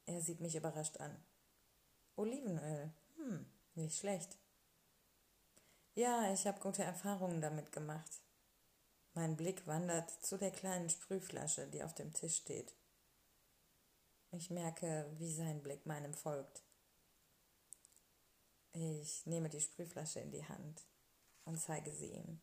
Er 0.07 0.21
sieht 0.21 0.39
mich 0.39 0.55
überrascht 0.55 0.97
an. 0.97 1.15
Olivenöl, 2.15 2.91
hm, 3.17 3.45
nicht 3.75 3.97
schlecht. 3.97 4.37
Ja, 5.95 6.33
ich 6.33 6.47
habe 6.47 6.59
gute 6.59 6.83
Erfahrungen 6.83 7.41
damit 7.41 7.71
gemacht. 7.71 8.21
Mein 9.13 9.35
Blick 9.35 9.67
wandert 9.67 10.09
zu 10.09 10.37
der 10.37 10.51
kleinen 10.51 10.89
Sprühflasche, 10.89 11.67
die 11.67 11.83
auf 11.83 11.93
dem 11.93 12.13
Tisch 12.13 12.37
steht. 12.37 12.73
Ich 14.31 14.49
merke, 14.49 15.09
wie 15.17 15.33
sein 15.33 15.61
Blick 15.61 15.85
meinem 15.85 16.13
folgt. 16.13 16.61
Ich 18.71 19.25
nehme 19.25 19.49
die 19.49 19.61
Sprühflasche 19.61 20.19
in 20.19 20.31
die 20.31 20.47
Hand 20.47 20.83
und 21.45 21.59
zeige 21.59 21.91
sie 21.91 22.13
ihm. 22.13 22.39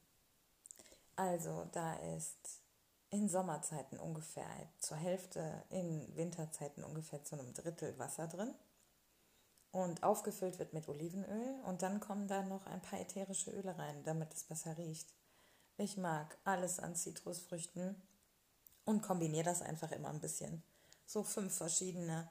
Also, 1.16 1.64
da 1.72 1.94
ist 2.16 2.63
in 3.14 3.28
Sommerzeiten 3.28 3.96
ungefähr 4.00 4.44
zur 4.80 4.96
Hälfte, 4.96 5.62
in 5.70 6.04
Winterzeiten 6.16 6.82
ungefähr 6.82 7.22
zu 7.22 7.38
einem 7.38 7.54
Drittel 7.54 7.96
Wasser 7.96 8.26
drin 8.26 8.52
und 9.70 10.02
aufgefüllt 10.02 10.58
wird 10.58 10.72
mit 10.72 10.88
Olivenöl 10.88 11.60
und 11.64 11.82
dann 11.82 12.00
kommen 12.00 12.26
da 12.26 12.42
noch 12.42 12.66
ein 12.66 12.82
paar 12.82 13.00
ätherische 13.00 13.52
Öle 13.52 13.78
rein, 13.78 14.02
damit 14.02 14.34
es 14.34 14.42
besser 14.42 14.76
riecht. 14.76 15.14
Ich 15.76 15.96
mag 15.96 16.36
alles 16.42 16.80
an 16.80 16.96
Zitrusfrüchten 16.96 18.02
und 18.84 19.02
kombiniere 19.02 19.44
das 19.44 19.62
einfach 19.62 19.92
immer 19.92 20.08
ein 20.08 20.20
bisschen 20.20 20.64
so 21.06 21.22
fünf 21.22 21.54
verschiedene. 21.54 22.28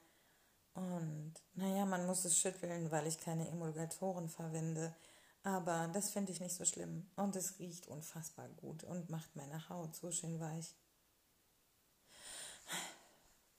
Und 0.73 1.33
naja, 1.53 1.85
man 1.85 2.05
muss 2.07 2.25
es 2.25 2.37
schütteln, 2.37 2.91
weil 2.91 3.07
ich 3.07 3.19
keine 3.19 3.47
Emulgatoren 3.47 4.27
verwende. 4.27 4.93
Aber 5.43 5.89
das 5.89 6.09
finde 6.09 6.31
ich 6.31 6.39
nicht 6.39 6.55
so 6.55 6.63
schlimm. 6.63 7.09
Und 7.15 7.35
es 7.35 7.59
riecht 7.59 7.87
unfassbar 7.87 8.47
gut 8.49 8.83
und 8.83 9.09
macht 9.09 9.35
meine 9.35 9.67
Haut 9.69 9.95
so 9.95 10.11
schön 10.11 10.39
weich. 10.39 10.73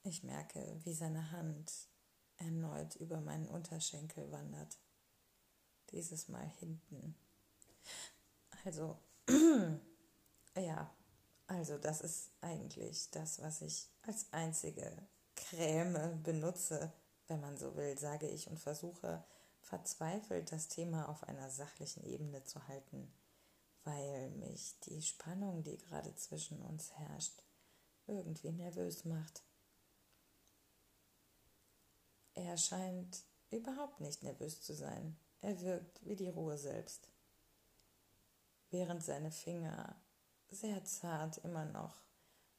Ich 0.02 0.22
merke, 0.22 0.80
wie 0.84 0.94
seine 0.94 1.30
Hand 1.30 1.72
erneut 2.36 2.96
über 2.96 3.20
meinen 3.20 3.48
Unterschenkel 3.48 4.30
wandert. 4.32 4.78
Dieses 5.90 6.28
Mal 6.28 6.46
hinten. 6.58 7.14
Also, 8.64 8.98
ja, 10.56 10.94
also 11.46 11.78
das 11.78 12.00
ist 12.00 12.30
eigentlich 12.40 13.10
das, 13.10 13.40
was 13.40 13.60
ich 13.60 13.88
als 14.02 14.32
einzige 14.32 14.90
Creme 15.36 16.22
benutze, 16.22 16.92
wenn 17.28 17.40
man 17.40 17.56
so 17.56 17.76
will, 17.76 17.98
sage 17.98 18.28
ich 18.28 18.48
und 18.48 18.58
versuche 18.58 19.24
verzweifelt 19.64 20.52
das 20.52 20.68
Thema 20.68 21.08
auf 21.08 21.24
einer 21.24 21.50
sachlichen 21.50 22.04
Ebene 22.04 22.44
zu 22.44 22.68
halten, 22.68 23.12
weil 23.84 24.30
mich 24.30 24.78
die 24.80 25.02
Spannung, 25.02 25.64
die 25.64 25.78
gerade 25.78 26.14
zwischen 26.14 26.60
uns 26.62 26.92
herrscht, 26.92 27.42
irgendwie 28.06 28.52
nervös 28.52 29.04
macht. 29.04 29.42
Er 32.34 32.56
scheint 32.56 33.22
überhaupt 33.50 34.00
nicht 34.00 34.22
nervös 34.22 34.60
zu 34.62 34.74
sein. 34.74 35.16
Er 35.40 35.60
wirkt 35.60 36.04
wie 36.04 36.16
die 36.16 36.28
Ruhe 36.28 36.58
selbst. 36.58 37.08
Während 38.70 39.02
seine 39.02 39.30
Finger 39.30 39.96
sehr 40.50 40.84
zart 40.84 41.38
immer 41.38 41.64
noch 41.64 42.02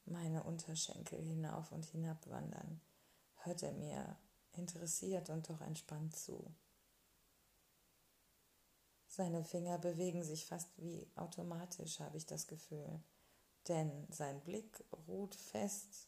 meine 0.06 0.42
Unterschenkel 0.42 1.20
hinauf 1.20 1.72
und 1.72 1.84
hinab 1.86 2.26
wandern, 2.28 2.80
hört 3.36 3.62
er 3.62 3.72
mir 3.72 4.16
interessiert 4.52 5.30
und 5.30 5.48
doch 5.48 5.60
entspannt 5.60 6.16
zu. 6.16 6.54
Seine 9.16 9.44
Finger 9.44 9.78
bewegen 9.78 10.22
sich 10.22 10.44
fast 10.44 10.68
wie 10.76 11.08
automatisch, 11.16 12.00
habe 12.00 12.18
ich 12.18 12.26
das 12.26 12.46
Gefühl, 12.46 13.00
denn 13.66 14.06
sein 14.10 14.42
Blick 14.42 14.84
ruht 15.08 15.34
fest 15.34 16.06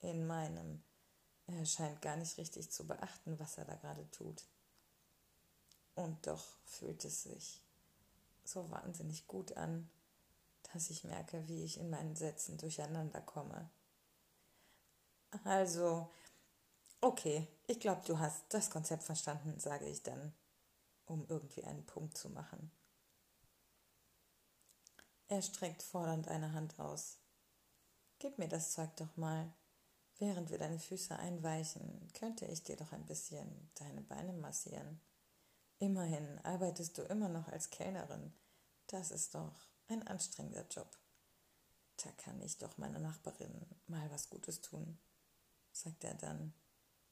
in 0.00 0.26
meinem. 0.26 0.82
Er 1.46 1.66
scheint 1.66 2.00
gar 2.00 2.16
nicht 2.16 2.38
richtig 2.38 2.70
zu 2.70 2.86
beachten, 2.86 3.38
was 3.38 3.58
er 3.58 3.66
da 3.66 3.74
gerade 3.74 4.10
tut. 4.12 4.46
Und 5.94 6.26
doch 6.26 6.42
fühlt 6.64 7.04
es 7.04 7.24
sich 7.24 7.62
so 8.44 8.70
wahnsinnig 8.70 9.26
gut 9.26 9.54
an, 9.58 9.90
dass 10.72 10.88
ich 10.88 11.04
merke, 11.04 11.46
wie 11.48 11.64
ich 11.64 11.76
in 11.76 11.90
meinen 11.90 12.16
Sätzen 12.16 12.56
durcheinander 12.56 13.20
komme. 13.20 13.68
Also, 15.44 16.08
okay, 17.02 17.46
ich 17.66 17.78
glaube, 17.78 18.00
du 18.06 18.18
hast 18.18 18.42
das 18.48 18.70
Konzept 18.70 19.02
verstanden, 19.02 19.60
sage 19.60 19.84
ich 19.84 20.02
dann, 20.02 20.32
um 21.08 21.26
irgendwie 21.28 21.64
einen 21.64 21.84
Punkt 21.86 22.16
zu 22.16 22.30
machen. 22.30 22.70
Er 25.28 25.42
streckt 25.42 25.82
fordernd 25.82 26.28
eine 26.28 26.52
Hand 26.52 26.78
aus. 26.78 27.18
Gib 28.18 28.38
mir 28.38 28.48
das 28.48 28.72
Zeug 28.72 28.94
doch 28.96 29.16
mal. 29.16 29.52
Während 30.18 30.50
wir 30.50 30.58
deine 30.58 30.78
Füße 30.78 31.16
einweichen, 31.16 32.08
könnte 32.14 32.46
ich 32.46 32.64
dir 32.64 32.76
doch 32.76 32.92
ein 32.92 33.06
bisschen 33.06 33.70
deine 33.74 34.00
Beine 34.00 34.32
massieren. 34.32 35.00
Immerhin 35.78 36.38
arbeitest 36.44 36.98
du 36.98 37.02
immer 37.02 37.28
noch 37.28 37.48
als 37.48 37.70
Kellnerin. 37.70 38.32
Das 38.88 39.10
ist 39.10 39.34
doch 39.34 39.68
ein 39.86 40.04
anstrengender 40.08 40.66
Job. 40.68 40.98
Da 42.02 42.10
kann 42.12 42.40
ich 42.40 42.58
doch 42.58 42.78
meiner 42.78 42.98
Nachbarin 42.98 43.66
mal 43.86 44.10
was 44.10 44.30
Gutes 44.30 44.60
tun, 44.60 44.98
sagt 45.72 46.04
er 46.04 46.14
dann 46.14 46.52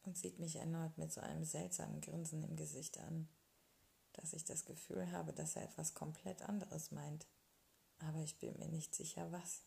und 0.02 0.16
sieht 0.16 0.38
mich 0.38 0.56
erneut 0.56 0.96
mit 0.96 1.12
so 1.12 1.20
einem 1.20 1.44
seltsamen 1.44 2.00
Grinsen 2.00 2.42
im 2.42 2.56
Gesicht 2.56 2.98
an, 2.98 3.28
dass 4.16 4.32
ich 4.32 4.44
das 4.44 4.64
Gefühl 4.64 5.10
habe, 5.12 5.32
dass 5.32 5.56
er 5.56 5.64
etwas 5.64 5.94
komplett 5.94 6.42
anderes 6.42 6.90
meint, 6.90 7.26
aber 7.98 8.20
ich 8.20 8.38
bin 8.38 8.58
mir 8.58 8.68
nicht 8.68 8.94
sicher, 8.94 9.30
was. 9.32 9.62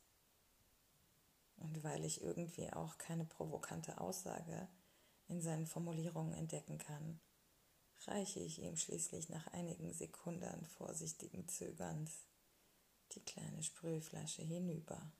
Und 1.57 1.83
weil 1.83 2.05
ich 2.05 2.21
irgendwie 2.21 2.71
auch 2.71 2.97
keine 2.97 3.25
provokante 3.25 3.99
Aussage 3.99 4.67
in 5.27 5.41
seinen 5.41 5.67
Formulierungen 5.67 6.33
entdecken 6.33 6.77
kann, 6.77 7.19
reiche 8.07 8.39
ich 8.39 8.59
ihm 8.59 8.77
schließlich 8.77 9.29
nach 9.29 9.47
einigen 9.47 9.93
Sekunden 9.93 10.65
vorsichtigen 10.65 11.47
Zögerns 11.47 12.25
die 13.13 13.21
kleine 13.21 13.63
Sprühflasche 13.63 14.43
hinüber. 14.43 15.11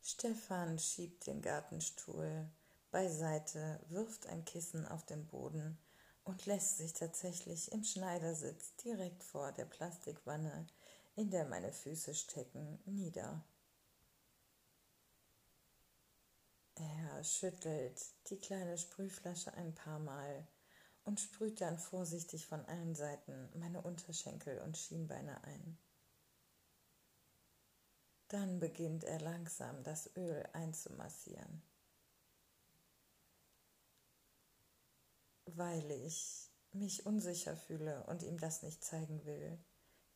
Stefan 0.00 0.78
schiebt 0.78 1.26
den 1.26 1.40
Gartenstuhl 1.40 2.50
beiseite, 2.92 3.80
wirft 3.88 4.26
ein 4.28 4.44
Kissen 4.44 4.86
auf 4.86 5.04
den 5.04 5.26
Boden 5.26 5.76
und 6.22 6.46
lässt 6.46 6.76
sich 6.76 6.92
tatsächlich 6.92 7.72
im 7.72 7.82
Schneidersitz 7.82 8.76
direkt 8.76 9.24
vor 9.24 9.50
der 9.50 9.64
Plastikwanne, 9.64 10.68
in 11.16 11.30
der 11.30 11.46
meine 11.46 11.72
Füße 11.72 12.14
stecken, 12.14 12.78
nieder. 12.84 13.44
Er 16.76 17.24
schüttelt 17.24 18.00
die 18.30 18.38
kleine 18.38 18.78
Sprühflasche 18.78 19.52
ein 19.54 19.74
paar 19.74 19.98
Mal 19.98 20.46
und 21.04 21.20
sprüht 21.20 21.60
dann 21.60 21.78
vorsichtig 21.78 22.46
von 22.46 22.64
allen 22.66 22.94
Seiten 22.94 23.48
meine 23.58 23.82
Unterschenkel 23.82 24.60
und 24.60 24.78
Schienbeine 24.78 25.42
ein. 25.44 25.78
Dann 28.28 28.60
beginnt 28.60 29.04
er 29.04 29.20
langsam 29.20 29.82
das 29.82 30.16
Öl 30.16 30.48
einzumassieren. 30.52 31.62
Weil 35.46 35.90
ich 35.90 36.50
mich 36.72 37.06
unsicher 37.06 37.56
fühle 37.56 38.04
und 38.04 38.22
ihm 38.22 38.38
das 38.38 38.62
nicht 38.62 38.82
zeigen 38.82 39.24
will, 39.24 39.58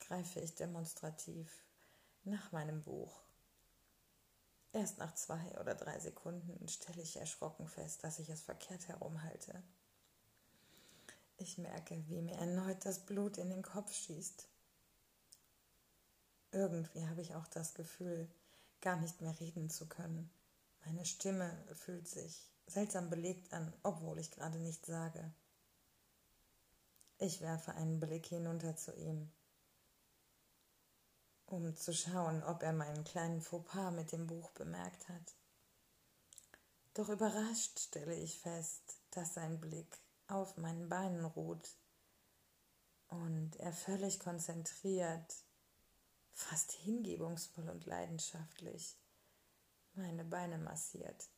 greife 0.00 0.40
ich 0.40 0.54
demonstrativ 0.54 1.50
nach 2.24 2.52
meinem 2.52 2.82
Buch. 2.82 3.22
Erst 4.72 4.98
nach 4.98 5.14
zwei 5.14 5.58
oder 5.58 5.74
drei 5.74 5.98
Sekunden 5.98 6.68
stelle 6.68 7.02
ich 7.02 7.16
erschrocken 7.16 7.66
fest, 7.66 8.04
dass 8.04 8.18
ich 8.18 8.28
es 8.28 8.42
verkehrt 8.42 8.88
herumhalte. 8.88 9.62
Ich 11.38 11.58
merke, 11.58 12.02
wie 12.08 12.20
mir 12.20 12.36
erneut 12.36 12.84
das 12.84 13.00
Blut 13.04 13.38
in 13.38 13.50
den 13.50 13.62
Kopf 13.62 13.92
schießt. 13.92 14.48
Irgendwie 16.52 17.06
habe 17.06 17.20
ich 17.20 17.34
auch 17.34 17.46
das 17.48 17.74
Gefühl, 17.74 18.28
gar 18.80 18.96
nicht 18.96 19.20
mehr 19.20 19.38
reden 19.40 19.68
zu 19.68 19.86
können. 19.86 20.30
Meine 20.84 21.04
Stimme 21.04 21.52
fühlt 21.74 22.08
sich 22.08 22.50
seltsam 22.66 23.10
belegt 23.10 23.52
an, 23.52 23.72
obwohl 23.82 24.18
ich 24.18 24.30
gerade 24.30 24.58
nichts 24.58 24.86
sage. 24.86 25.32
Ich 27.18 27.40
werfe 27.40 27.72
einen 27.72 27.98
Blick 27.98 28.26
hinunter 28.26 28.76
zu 28.76 28.94
ihm, 28.94 29.30
um 31.46 31.74
zu 31.76 31.94
schauen, 31.94 32.42
ob 32.42 32.62
er 32.62 32.72
meinen 32.72 33.04
kleinen 33.04 33.40
Fauxpas 33.40 33.92
mit 33.92 34.12
dem 34.12 34.26
Buch 34.26 34.50
bemerkt 34.50 35.08
hat. 35.08 35.34
Doch 36.94 37.08
überrascht 37.08 37.78
stelle 37.78 38.14
ich 38.14 38.38
fest, 38.38 39.00
dass 39.10 39.34
sein 39.34 39.60
Blick 39.60 39.98
auf 40.28 40.56
meinen 40.56 40.88
Beinen 40.88 41.24
ruht 41.24 41.76
und 43.08 43.56
er 43.56 43.72
völlig 43.72 44.18
konzentriert, 44.18 45.34
fast 46.32 46.72
hingebungsvoll 46.72 47.68
und 47.68 47.86
leidenschaftlich 47.86 48.96
meine 49.94 50.24
Beine 50.24 50.58
massiert. 50.58 51.28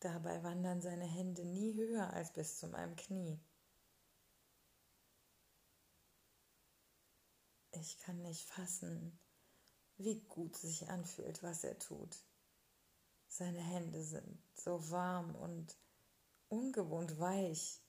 Dabei 0.00 0.42
wandern 0.44 0.80
seine 0.80 1.06
Hände 1.06 1.44
nie 1.44 1.74
höher 1.74 2.12
als 2.12 2.32
bis 2.32 2.58
zu 2.58 2.68
meinem 2.68 2.94
Knie. 2.94 3.40
Ich 7.72 7.98
kann 7.98 8.22
nicht 8.22 8.48
fassen, 8.48 9.18
wie 9.96 10.20
gut 10.20 10.56
sich 10.56 10.88
anfühlt, 10.88 11.42
was 11.42 11.64
er 11.64 11.78
tut. 11.78 12.16
Seine 13.28 13.60
Hände 13.60 14.02
sind 14.02 14.38
so 14.54 14.90
warm 14.90 15.34
und 15.34 15.76
ungewohnt 16.48 17.18
weich. 17.18 17.80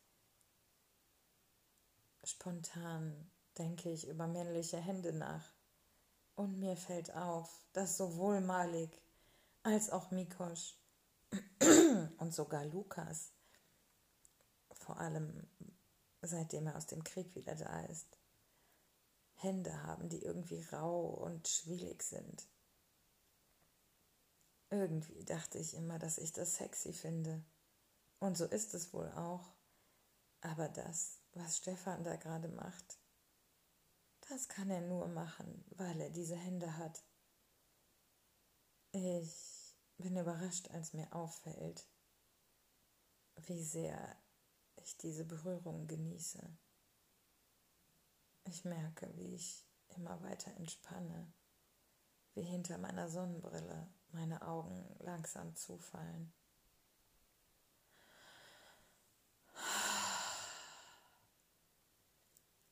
Spontan 2.23 3.31
denke 3.57 3.91
ich 3.91 4.07
über 4.07 4.27
männliche 4.27 4.77
Hände 4.77 5.13
nach. 5.13 5.53
Und 6.35 6.59
mir 6.59 6.75
fällt 6.75 7.13
auf, 7.15 7.65
dass 7.73 7.97
sowohl 7.97 8.41
Malik 8.41 9.01
als 9.63 9.89
auch 9.89 10.11
Mikosch 10.11 10.75
und 12.17 12.33
sogar 12.33 12.65
Lukas, 12.65 13.33
vor 14.71 14.99
allem 14.99 15.47
seitdem 16.21 16.67
er 16.67 16.75
aus 16.75 16.87
dem 16.87 17.03
Krieg 17.03 17.35
wieder 17.35 17.55
da 17.55 17.81
ist, 17.85 18.17
Hände 19.35 19.83
haben, 19.83 20.09
die 20.09 20.21
irgendwie 20.21 20.61
rau 20.63 21.05
und 21.05 21.47
schwielig 21.47 22.03
sind. 22.03 22.49
Irgendwie 24.69 25.23
dachte 25.23 25.57
ich 25.57 25.73
immer, 25.73 25.97
dass 25.97 26.17
ich 26.17 26.33
das 26.33 26.55
sexy 26.55 26.93
finde. 26.93 27.43
Und 28.19 28.37
so 28.37 28.45
ist 28.45 28.73
es 28.73 28.93
wohl 28.93 29.09
auch. 29.11 29.53
Aber 30.41 30.67
das, 30.69 31.21
was 31.33 31.57
Stefan 31.57 32.03
da 32.03 32.15
gerade 32.17 32.49
macht, 32.49 32.99
das 34.29 34.47
kann 34.47 34.69
er 34.69 34.81
nur 34.81 35.07
machen, 35.07 35.65
weil 35.71 35.99
er 35.99 36.09
diese 36.09 36.35
Hände 36.35 36.77
hat. 36.77 37.03
Ich 38.91 39.58
bin 39.99 40.17
überrascht, 40.17 40.69
als 40.71 40.93
mir 40.93 41.13
auffällt, 41.13 41.85
wie 43.35 43.61
sehr 43.61 44.15
ich 44.77 44.97
diese 44.97 45.25
Berührung 45.25 45.87
genieße. 45.87 46.39
Ich 48.45 48.65
merke, 48.65 49.15
wie 49.17 49.35
ich 49.35 49.65
immer 49.89 50.21
weiter 50.23 50.51
entspanne, 50.55 51.31
wie 52.33 52.43
hinter 52.43 52.77
meiner 52.77 53.09
Sonnenbrille 53.09 53.87
meine 54.11 54.41
Augen 54.41 54.95
langsam 54.99 55.55
zufallen. 55.55 56.33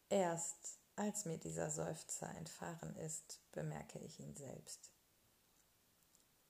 Erst 0.09 0.79
als 0.95 1.25
mir 1.25 1.37
dieser 1.37 1.69
Seufzer 1.69 2.33
entfahren 2.35 2.95
ist, 2.95 3.41
bemerke 3.51 3.99
ich 3.99 4.19
ihn 4.19 4.35
selbst. 4.35 4.96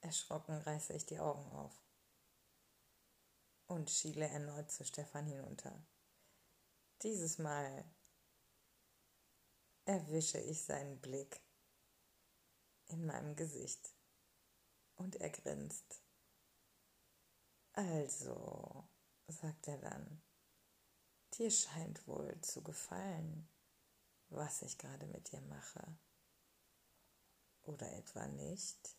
Erschrocken 0.07 0.55
reiße 0.55 0.93
ich 0.93 1.05
die 1.05 1.19
Augen 1.19 1.51
auf 1.51 1.83
und 3.65 3.89
schiele 3.89 4.25
erneut 4.25 4.71
zu 4.71 4.85
Stefan 4.85 5.25
hinunter. 5.25 5.85
Dieses 7.01 7.39
Mal 7.39 7.83
erwische 9.83 10.39
ich 10.39 10.63
seinen 10.63 11.01
Blick 11.01 11.41
in 12.87 13.05
meinem 13.05 13.35
Gesicht 13.35 13.93
und 14.95 15.17
er 15.17 15.29
grinst. 15.29 16.01
Also, 17.73 18.87
sagt 19.27 19.67
er 19.67 19.77
dann, 19.77 20.23
Dir 21.33 21.51
scheint 21.51 22.07
wohl 22.07 22.39
zu 22.39 22.63
gefallen, 22.63 23.49
was 24.29 24.61
ich 24.61 24.77
gerade 24.77 25.05
mit 25.07 25.33
dir 25.33 25.41
mache. 25.41 25.97
Oder 27.63 27.91
etwa 27.91 28.25
nicht? 28.27 28.96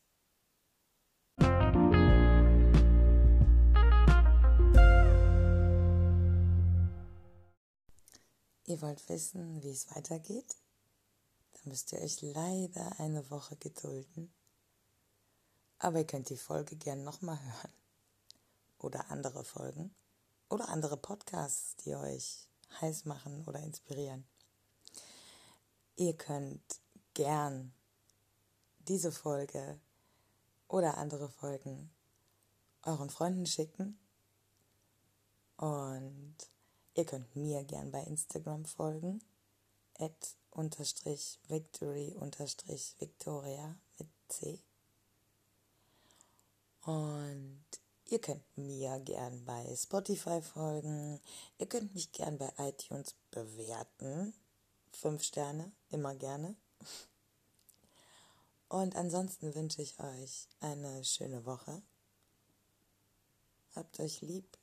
Ihr 8.68 8.82
wollt 8.82 9.08
wissen, 9.08 9.62
wie 9.62 9.70
es 9.70 9.90
weitergeht? 9.96 10.58
Dann 11.54 11.70
müsst 11.70 11.90
ihr 11.94 12.02
euch 12.02 12.20
leider 12.20 13.00
eine 13.00 13.30
Woche 13.30 13.56
gedulden. 13.56 14.30
Aber 15.78 16.00
ihr 16.00 16.06
könnt 16.06 16.28
die 16.28 16.36
Folge 16.36 16.76
gern 16.76 17.02
nochmal 17.02 17.40
hören. 17.42 17.72
Oder 18.78 19.10
andere 19.10 19.42
Folgen 19.42 19.94
oder 20.50 20.68
andere 20.68 20.98
Podcasts, 20.98 21.76
die 21.76 21.94
euch 21.94 22.46
heiß 22.82 23.06
machen 23.06 23.42
oder 23.46 23.60
inspirieren. 23.60 24.26
Ihr 25.96 26.14
könnt 26.14 26.80
gern 27.14 27.72
diese 28.80 29.12
Folge 29.12 29.80
oder 30.68 30.98
andere 30.98 31.30
Folgen 31.30 31.90
euren 32.82 33.08
Freunden 33.08 33.46
schicken 33.46 33.98
und 35.56 36.36
ihr 36.98 37.04
könnt 37.04 37.34
mir 37.36 37.62
gern 37.64 37.90
bei 37.90 38.02
Instagram 38.02 38.64
folgen 38.64 39.22
at 39.98 40.36
unterstrich 40.50 41.38
victory 41.48 42.14
unterstrich 42.18 42.94
victoria 42.98 43.76
mit 43.98 44.08
C 44.28 44.58
und 46.82 47.64
Ihr 48.10 48.20
könnt 48.22 48.42
mir 48.56 48.98
gern 49.00 49.44
bei 49.44 49.76
Spotify 49.76 50.40
folgen. 50.40 51.20
Ihr 51.58 51.66
könnt 51.66 51.92
mich 51.92 52.10
gern 52.10 52.38
bei 52.38 52.50
iTunes 52.56 53.14
bewerten. 53.30 54.32
Fünf 54.92 55.22
Sterne, 55.22 55.70
immer 55.90 56.14
gerne. 56.14 56.56
Und 58.70 58.96
ansonsten 58.96 59.54
wünsche 59.54 59.82
ich 59.82 60.00
euch 60.00 60.48
eine 60.60 61.04
schöne 61.04 61.44
Woche. 61.44 61.82
Habt 63.74 64.00
euch 64.00 64.22
lieb, 64.22 64.56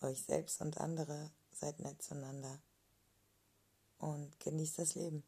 euch 0.00 0.22
selbst 0.22 0.60
und 0.60 0.78
andere, 0.78 1.32
seid 1.58 1.78
nett 1.80 2.02
zueinander 2.02 2.60
und 3.98 4.38
genießt 4.40 4.78
das 4.78 4.94
Leben. 4.94 5.24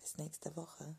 Bis 0.00 0.18
nächste 0.18 0.54
Woche. 0.56 0.96